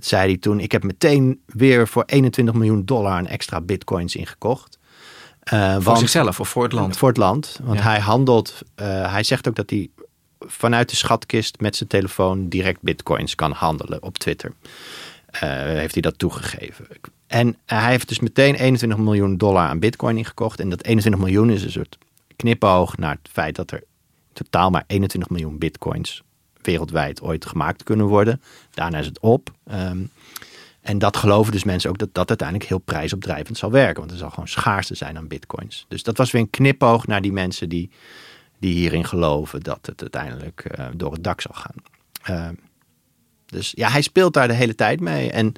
zei 0.00 0.28
hij 0.28 0.36
toen, 0.36 0.60
ik 0.60 0.72
heb 0.72 0.82
meteen 0.82 1.40
weer 1.46 1.88
voor 1.88 2.02
21 2.06 2.54
miljoen 2.54 2.84
dollar 2.84 3.18
een 3.18 3.26
extra 3.26 3.60
bitcoins 3.60 4.16
ingekocht. 4.16 4.78
Uh, 5.52 5.74
voor 5.74 5.82
want, 5.82 5.98
zichzelf 5.98 6.40
of 6.40 6.48
voor 6.48 6.62
het 6.62 6.72
land? 6.72 6.96
Voor 6.96 7.08
het 7.08 7.16
land. 7.16 7.60
Want 7.62 7.82
hij 7.82 8.00
handelt, 8.00 8.62
hij 9.02 9.22
zegt 9.22 9.48
ook 9.48 9.56
dat 9.56 9.70
hij 9.70 9.90
vanuit 10.38 10.90
de 10.90 10.96
schatkist 10.96 11.60
met 11.60 11.76
zijn 11.76 11.88
telefoon 11.88 12.48
direct 12.48 12.82
bitcoins 12.82 13.34
kan 13.34 13.52
handelen 13.52 14.02
op 14.02 14.18
Twitter. 14.18 14.52
Uh, 15.34 15.40
heeft 15.62 15.92
hij 15.92 16.02
dat 16.02 16.18
toegegeven. 16.18 16.86
En 17.26 17.56
hij 17.66 17.90
heeft 17.90 18.08
dus 18.08 18.20
meteen 18.20 18.54
21 18.54 18.98
miljoen 18.98 19.36
dollar 19.36 19.68
aan 19.68 19.78
bitcoin 19.78 20.16
ingekocht. 20.16 20.60
En 20.60 20.68
dat 20.68 20.82
21 20.82 21.22
miljoen 21.22 21.50
is 21.50 21.62
een 21.62 21.70
soort 21.70 21.98
knipoog 22.40 22.96
naar 22.96 23.18
het 23.22 23.32
feit 23.32 23.56
dat 23.56 23.70
er 23.70 23.84
totaal 24.32 24.70
maar 24.70 24.84
21 24.86 25.30
miljoen 25.30 25.58
bitcoins 25.58 26.22
wereldwijd 26.62 27.22
ooit 27.22 27.46
gemaakt 27.46 27.82
kunnen 27.82 28.06
worden. 28.06 28.42
Daarna 28.70 28.98
is 28.98 29.06
het 29.06 29.20
op. 29.20 29.50
Um, 29.72 30.10
en 30.80 30.98
dat 30.98 31.16
geloven 31.16 31.52
dus 31.52 31.64
mensen 31.64 31.90
ook 31.90 31.98
dat 31.98 32.14
dat 32.14 32.28
uiteindelijk 32.28 32.68
heel 32.68 32.78
prijsopdrijvend 32.78 33.58
zal 33.58 33.70
werken. 33.70 33.98
Want 33.98 34.10
er 34.10 34.18
zal 34.18 34.30
gewoon 34.30 34.48
schaarste 34.48 34.94
zijn 34.94 35.16
aan 35.16 35.28
bitcoins. 35.28 35.86
Dus 35.88 36.02
dat 36.02 36.16
was 36.16 36.30
weer 36.30 36.40
een 36.40 36.50
knipoog 36.50 37.06
naar 37.06 37.22
die 37.22 37.32
mensen 37.32 37.68
die 37.68 37.90
die 38.58 38.74
hierin 38.74 39.04
geloven 39.04 39.60
dat 39.60 39.86
het 39.86 40.00
uiteindelijk 40.00 40.64
uh, 40.78 40.86
door 40.94 41.12
het 41.12 41.24
dak 41.24 41.40
zal 41.40 41.54
gaan. 41.54 41.74
Uh, 42.30 42.48
dus 43.46 43.72
ja, 43.74 43.88
hij 43.88 44.02
speelt 44.02 44.34
daar 44.34 44.48
de 44.48 44.54
hele 44.54 44.74
tijd 44.74 45.00
mee. 45.00 45.30
En 45.30 45.52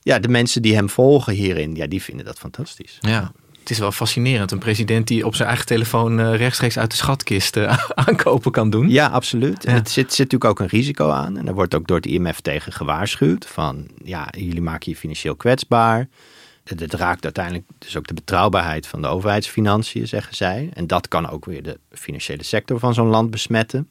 ja, 0.00 0.18
de 0.18 0.28
mensen 0.28 0.62
die 0.62 0.74
hem 0.74 0.88
volgen 0.88 1.32
hierin, 1.32 1.74
ja, 1.74 1.86
die 1.86 2.02
vinden 2.02 2.24
dat 2.24 2.38
fantastisch. 2.38 2.98
Ja. 3.00 3.32
Het 3.68 3.76
is 3.76 3.82
wel 3.82 3.92
fascinerend. 3.92 4.50
Een 4.50 4.58
president 4.58 5.06
die 5.06 5.26
op 5.26 5.34
zijn 5.34 5.48
eigen 5.48 5.66
telefoon 5.66 6.20
uh, 6.20 6.34
rechtstreeks 6.34 6.78
uit 6.78 6.90
de 6.90 6.96
schatkist 6.96 7.56
aankopen 8.06 8.52
kan 8.52 8.70
doen. 8.70 8.88
Ja, 8.88 9.06
absoluut. 9.06 9.62
Ja. 9.62 9.72
Het 9.72 9.90
zit, 9.90 10.14
zit 10.14 10.32
natuurlijk 10.32 10.50
ook 10.50 10.60
een 10.60 10.78
risico 10.78 11.10
aan. 11.10 11.36
En 11.36 11.44
daar 11.44 11.54
wordt 11.54 11.74
ook 11.74 11.86
door 11.86 11.96
het 11.96 12.06
IMF 12.06 12.40
tegen 12.40 12.72
gewaarschuwd. 12.72 13.46
Van 13.46 13.88
ja, 14.04 14.28
jullie 14.36 14.62
maken 14.62 14.90
je 14.90 14.96
financieel 14.96 15.36
kwetsbaar 15.36 16.08
het 16.76 16.94
raakt 16.94 17.24
uiteindelijk 17.24 17.64
dus 17.78 17.96
ook 17.96 18.06
de 18.06 18.14
betrouwbaarheid 18.14 18.86
van 18.86 19.02
de 19.02 19.08
overheidsfinanciën, 19.08 20.08
zeggen 20.08 20.36
zij. 20.36 20.70
En 20.72 20.86
dat 20.86 21.08
kan 21.08 21.30
ook 21.30 21.44
weer 21.44 21.62
de 21.62 21.78
financiële 21.90 22.42
sector 22.42 22.78
van 22.78 22.94
zo'n 22.94 23.08
land 23.08 23.30
besmetten. 23.30 23.88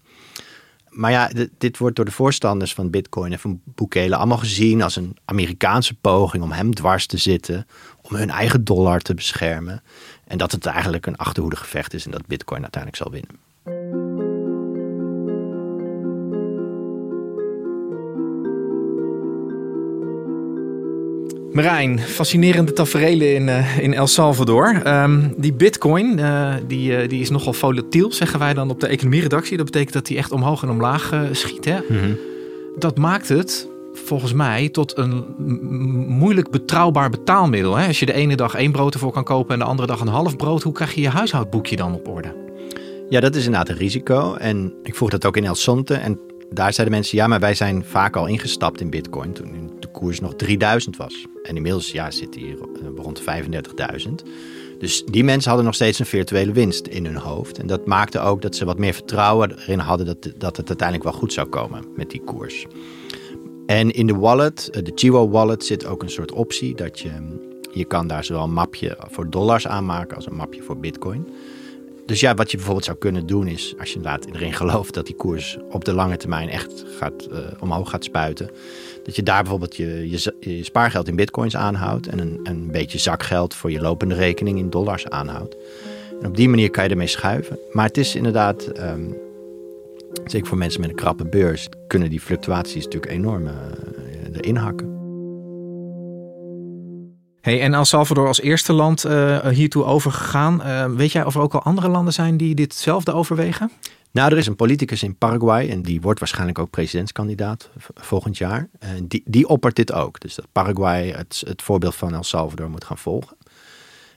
Maar 0.98 1.12
ja, 1.12 1.30
dit 1.58 1.77
wordt 1.77 1.96
door 1.96 2.06
de 2.06 2.12
voorstanders 2.12 2.74
van 2.74 2.89
Bitcoin 2.89 3.32
en 3.32 3.39
van 3.39 3.62
Bukele 3.63 4.16
allemaal 4.16 4.38
gezien 4.38 4.82
als 4.82 4.96
een 4.96 5.18
Amerikaanse 5.25 5.94
poging 5.94 6.44
om 6.44 6.51
hem 6.51 6.74
dwars 6.74 7.06
te 7.06 7.18
zitten, 7.18 7.68
om 8.01 8.16
hun 8.16 8.30
eigen 8.30 8.63
dollar 8.63 9.00
te 9.00 9.13
beschermen. 9.13 9.84
En 10.27 10.38
dat 10.38 10.51
het 10.51 10.66
eigenlijk 10.66 11.06
een 11.06 11.18
achterhoedegevecht 11.18 11.94
is 11.94 12.06
en 12.06 12.12
dat 12.12 12.27
Bitcoin 12.27 12.62
uiteindelijk 12.62 13.04
zal 13.04 13.12
winnen. 13.12 14.07
Marijn, 21.58 22.00
fascinerende 22.00 22.74
tafereelen 22.74 23.36
in, 23.36 23.48
uh, 23.48 23.78
in 23.78 23.94
El 23.94 24.08
Salvador. 24.08 24.82
Um, 24.88 25.34
die 25.38 25.54
bitcoin, 25.54 26.18
uh, 26.18 26.54
die, 26.68 26.92
uh, 26.92 27.10
die 27.10 27.22
is 27.22 27.30
nogal 27.30 27.54
volatiel, 27.54 28.12
zeggen 28.12 28.40
wij 28.40 28.54
dan 28.54 28.70
op 28.70 28.80
de 28.80 28.88
economieredactie. 28.88 29.58
Dat 29.58 29.66
betekent 29.66 29.94
dat 29.94 30.06
die 30.06 30.18
echt 30.18 30.32
omhoog 30.32 30.64
en 30.64 30.70
omlaag 30.70 31.14
schiet. 31.32 31.66
Hè? 31.66 31.78
Mm 31.90 31.98
-hmm. 32.00 32.18
Dat 32.78 32.98
maakt 32.98 33.30
het 33.30 33.68
volgens 33.94 34.34
mij 34.34 34.70
tot 34.70 34.98
een 34.98 35.26
moeilijk 36.08 36.50
betrouwbaar 36.50 37.10
betaalmiddel. 37.10 37.76
Hè? 37.76 37.88
Als 37.88 38.00
je 38.00 38.06
de 38.06 38.14
ene 38.14 38.36
dag 38.36 38.56
één 38.56 38.72
brood 38.72 38.94
ervoor 38.94 39.12
kan 39.12 39.24
kopen 39.24 39.54
en 39.54 39.60
de 39.60 39.66
andere 39.66 39.88
dag 39.88 40.00
een 40.00 40.08
half 40.08 40.36
brood, 40.36 40.64
hoe 40.64 40.74
krijg 40.74 40.94
je 40.94 41.02
je 41.02 41.10
huishoudboekje 41.10 41.76
dan 41.76 41.94
op 41.94 42.08
orde? 42.08 42.36
Ja, 43.10 43.20
dat 43.20 43.36
is 43.36 43.46
inderdaad 43.46 43.70
een 43.70 43.78
risico. 43.78 44.36
En 44.36 44.74
ik 44.84 44.96
vroeg 44.96 45.10
dat 45.10 45.26
ook 45.26 45.38
in 45.38 45.46
El 45.46 45.56
Sonte. 45.56 45.94
En 45.94 46.20
daar 46.50 46.74
zeiden 46.74 46.96
mensen, 46.96 47.18
ja, 47.18 47.27
maar 47.27 47.39
wij 47.39 47.54
zijn 47.54 47.84
vaak 47.84 48.16
al 48.16 48.27
ingestapt 48.27 48.82
in 48.82 48.89
bitcoin 48.89 49.34
toen 49.34 49.72
de 49.80 49.88
koers 49.88 50.20
nog 50.20 50.36
3000 50.36 50.98
was. 50.98 51.25
En 51.44 51.56
inmiddels 51.56 51.92
ja, 51.92 52.12
zit 52.12 52.36
hier 52.36 52.58
eh, 52.62 52.88
rond 52.96 53.22
35.000. 53.22 54.10
Dus 54.80 55.04
die 55.06 55.24
mensen 55.24 55.48
hadden 55.48 55.66
nog 55.66 55.75
steeds 55.75 56.00
een 56.00 56.06
virtuele 56.06 56.51
winst 56.51 56.88
in 56.88 57.06
hun 57.06 57.16
hoofd. 57.16 57.60
En 57.60 57.68
dat 57.68 57.86
maakte 57.86 58.20
ook 58.20 58.42
dat 58.42 58.56
ze 58.56 58.66
wat 58.66 58.77
meer 58.77 58.94
vertrouwen 58.94 59.58
erin 59.60 59.80
hadden 59.80 60.06
dat, 60.06 60.32
dat 60.38 60.58
het 60.58 60.67
uiteindelijk 60.67 61.10
wel 61.10 61.19
goed 61.19 61.34
zou 61.34 61.48
komen 61.48 61.84
met 61.95 62.10
die 62.10 62.21
koers. 62.21 62.65
En 63.65 63.91
in 63.91 64.08
de 64.08 64.15
wallet, 64.15 64.69
eh, 64.69 64.84
de 64.84 64.91
Chivo 64.95 65.30
wallet, 65.30 65.65
zit 65.65 65.86
ook 65.86 66.04
een 66.04 66.10
soort 66.10 66.32
optie 66.32 66.76
dat 66.76 67.00
je, 67.00 67.12
je 67.74 67.86
kan 67.86 68.08
daar 68.08 68.24
zowel 68.24 68.43
een 68.43 68.54
mapje 68.54 68.98
voor 69.10 69.30
dollars 69.30 69.67
aanmaken 69.67 70.15
als 70.15 70.26
een 70.26 70.36
mapje 70.36 70.62
voor 70.62 70.78
bitcoin. 70.78 71.28
Dus 72.08 72.20
ja, 72.20 72.34
wat 72.34 72.52
je 72.52 72.58
bijvoorbeeld 72.58 72.86
zou 72.86 72.98
kunnen 72.98 73.26
doen 73.26 73.48
is, 73.48 73.74
als 73.80 73.93
je 73.93 74.00
laat 74.00 74.26
erin 74.26 74.54
gelooft 74.54 74.93
dat 74.93 75.06
die 75.06 75.15
koers 75.15 75.58
op 75.72 75.86
de 75.86 75.93
lange 75.93 76.17
termijn 76.17 76.50
echt 76.50 76.86
gaat, 77.00 77.28
uh, 77.32 77.38
omhoog 77.60 77.89
gaat 77.89 78.04
spuiten, 78.04 78.50
dat 79.04 79.15
je 79.15 79.24
daar 79.24 79.41
bijvoorbeeld 79.41 79.76
je, 79.76 80.10
je, 80.39 80.63
spaargeld 80.63 81.08
in 81.08 81.15
bitcoins 81.15 81.56
aanhoudt 81.56 82.08
en 82.08 82.20
een, 82.20 82.39
een 82.43 82.72
beetje 82.72 82.98
zakgeld 82.98 83.54
voor 83.54 83.72
je 83.72 83.82
lopende 83.82 84.15
rekening 84.15 84.60
in 84.60 84.70
dollars 84.70 85.08
aanhoudt. 85.08 85.56
En 86.22 86.28
op 86.28 86.36
die 86.36 86.50
manier 86.50 86.70
kan 86.70 86.84
je 86.84 86.89
ermee 86.89 87.08
schuiven. 87.08 87.60
Maar 87.72 87.86
het 87.86 87.98
is 87.98 88.15
inderdaad, 88.15 88.72
um, 88.80 89.15
zeker 90.26 90.48
voor 90.48 90.58
mensen 90.58 90.82
met 90.82 90.89
een 90.89 90.96
krappe 90.96 91.26
beurs, 91.26 91.70
kunnen 91.88 92.10
die 92.10 92.22
fluctuaties 92.22 92.84
natuurlijk 92.84 93.12
enorm 93.12 93.46
uh, 93.46 93.54
erin 94.34 94.56
hakken. 94.56 94.96
Hey, 97.47 97.62
en 97.62 97.73
El 97.73 97.86
Salvador 97.86 98.27
als 98.27 98.41
eerste 98.41 98.73
land 98.73 99.05
uh, 99.05 99.47
hiertoe 99.47 99.83
overgegaan. 99.83 100.62
Uh, 100.65 100.86
weet 100.86 101.12
jij 101.12 101.23
of 101.23 101.36
er 101.36 101.41
ook 101.41 101.53
al 101.53 101.62
andere 101.62 101.88
landen 101.88 102.13
zijn 102.13 102.38
die 102.38 102.55
ditzelfde 102.55 103.13
overwegen? 103.13 103.71
Nou, 104.12 104.31
er 104.31 104.38
is 104.38 104.47
een 104.47 104.55
politicus 104.55 105.03
in 105.03 105.15
Paraguay 105.15 105.69
en 105.69 105.81
die 105.81 106.01
wordt 106.01 106.19
waarschijnlijk 106.19 106.60
ook 106.60 106.69
presidentskandidaat 106.69 107.69
volgend 107.93 108.38
jaar. 108.38 108.69
En 108.79 109.07
die, 109.07 109.21
die 109.25 109.47
oppert 109.47 109.75
dit 109.75 109.91
ook. 109.93 110.19
Dus 110.19 110.36
dat 110.36 110.45
Paraguay 110.51 111.10
het, 111.10 111.43
het 111.47 111.62
voorbeeld 111.62 111.95
van 111.95 112.13
El 112.13 112.23
Salvador 112.23 112.69
moet 112.69 112.83
gaan 112.83 112.97
volgen. 112.97 113.38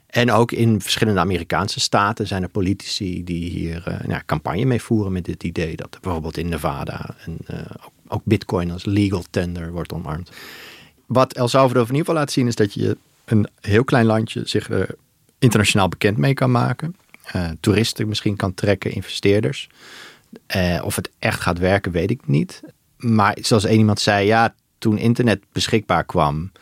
En 0.06 0.32
ook 0.32 0.52
in 0.52 0.80
verschillende 0.80 1.20
Amerikaanse 1.20 1.80
staten 1.80 2.26
zijn 2.26 2.42
er 2.42 2.48
politici 2.48 3.24
die 3.24 3.50
hier 3.50 4.00
nou, 4.06 4.22
campagne 4.26 4.64
mee 4.64 4.82
voeren 4.82 5.12
met 5.12 5.24
dit 5.24 5.44
idee. 5.44 5.76
Dat 5.76 5.98
bijvoorbeeld 6.00 6.36
in 6.36 6.48
Nevada 6.48 7.14
en, 7.24 7.38
ook, 7.84 7.92
ook 8.08 8.22
bitcoin 8.24 8.70
als 8.70 8.84
legal 8.84 9.24
tender 9.30 9.72
wordt 9.72 9.92
omarmd. 9.92 10.30
Wat 11.06 11.32
El 11.32 11.48
Salvador 11.48 11.82
in 11.82 11.88
ieder 11.88 12.00
geval 12.00 12.14
laat 12.14 12.32
zien 12.32 12.46
is 12.46 12.54
dat 12.54 12.74
je 12.74 12.96
een 13.30 13.48
heel 13.60 13.84
klein 13.84 14.06
landje 14.06 14.42
zich 14.44 14.70
er 14.70 14.94
internationaal 15.38 15.88
bekend 15.88 16.16
mee 16.16 16.34
kan 16.34 16.50
maken. 16.50 16.96
Uh, 17.36 17.48
toeristen 17.60 18.08
misschien 18.08 18.36
kan 18.36 18.54
trekken, 18.54 18.92
investeerders. 18.92 19.68
Uh, 20.56 20.80
of 20.84 20.96
het 20.96 21.10
echt 21.18 21.40
gaat 21.40 21.58
werken, 21.58 21.92
weet 21.92 22.10
ik 22.10 22.26
niet. 22.26 22.62
Maar 22.96 23.36
zoals 23.40 23.64
één 23.64 23.78
iemand 23.78 24.00
zei, 24.00 24.26
ja, 24.26 24.54
toen 24.78 24.98
internet 24.98 25.42
beschikbaar 25.52 26.04
kwam 26.04 26.52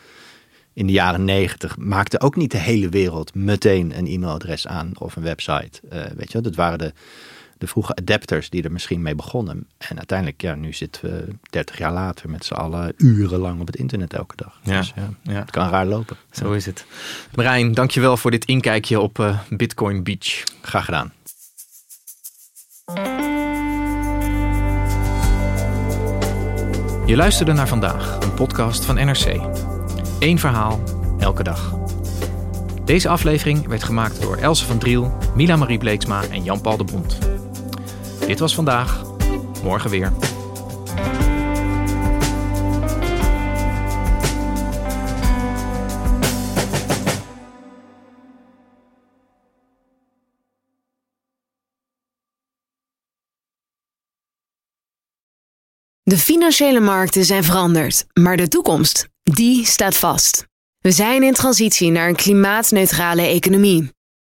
in 0.73 0.87
de 0.87 0.93
jaren 0.93 1.25
negentig, 1.25 1.77
maakte 1.77 2.21
ook 2.21 2.35
niet 2.35 2.51
de 2.51 2.57
hele 2.57 2.89
wereld 2.89 3.35
meteen 3.35 3.97
een 3.97 4.07
e-mailadres 4.07 4.67
aan 4.67 4.91
of 4.97 5.15
een 5.15 5.23
website. 5.23 5.79
Weet 6.15 6.31
je, 6.31 6.41
dat 6.41 6.55
waren 6.55 6.77
de 6.77 6.93
de 7.59 7.67
vroege 7.67 7.95
adapters 7.95 8.49
die 8.49 8.63
er 8.63 8.71
misschien 8.71 9.01
mee 9.01 9.15
begonnen. 9.15 9.67
En 9.77 9.97
uiteindelijk, 9.97 10.41
ja, 10.41 10.55
nu 10.55 10.73
zitten 10.73 11.11
we 11.11 11.35
30 11.49 11.77
jaar 11.77 11.93
later 11.93 12.29
met 12.29 12.45
z'n 12.45 12.53
allen 12.53 12.93
urenlang 12.97 13.61
op 13.61 13.67
het 13.67 13.75
internet 13.75 14.13
elke 14.13 14.35
dag. 14.35 14.59
Ja, 14.63 14.77
dus 14.77 14.93
ja, 14.95 15.09
ja. 15.21 15.39
het 15.39 15.51
kan 15.51 15.69
raar 15.69 15.85
lopen. 15.85 16.17
Zo 16.31 16.51
is 16.51 16.65
het. 16.65 16.85
Marijn, 17.35 17.73
dankjewel 17.73 18.17
voor 18.17 18.31
dit 18.31 18.45
inkijkje 18.45 18.99
op 18.99 19.19
uh, 19.19 19.39
Bitcoin 19.49 20.03
Beach. 20.03 20.43
Graag 20.61 20.85
gedaan. 20.85 21.13
Je 27.05 27.15
luisterde 27.15 27.53
naar 27.53 27.67
vandaag, 27.67 28.19
een 28.21 28.33
podcast 28.33 28.85
van 28.85 28.95
NRC. 28.95 29.39
Eén 30.19 30.39
verhaal, 30.39 30.83
elke 31.19 31.43
dag. 31.43 31.77
Deze 32.85 33.09
aflevering 33.09 33.67
werd 33.67 33.83
gemaakt 33.83 34.21
door 34.21 34.37
Else 34.37 34.65
van 34.65 34.77
Driel, 34.77 35.17
Mila 35.35 35.55
Marie 35.55 35.77
Bleeksma 35.77 36.23
en 36.23 36.43
Jan-Paul 36.43 36.77
de 36.77 36.83
Bond. 36.83 37.38
Dit 38.29 38.39
was 38.39 38.55
vandaag. 38.55 39.03
Morgen 39.63 39.89
weer. 39.89 40.13
De 56.03 56.17
financiële 56.17 56.79
markten 56.79 57.25
zijn 57.25 57.43
veranderd, 57.43 58.05
maar 58.13 58.37
de 58.37 58.47
toekomst, 58.47 59.07
die 59.23 59.65
staat 59.65 59.97
vast. 59.97 60.45
We 60.79 60.91
zijn 60.91 61.23
in 61.23 61.33
transitie 61.33 61.91
naar 61.91 62.07
een 62.07 62.15
klimaatneutrale 62.15 63.21
economie. 63.21 63.97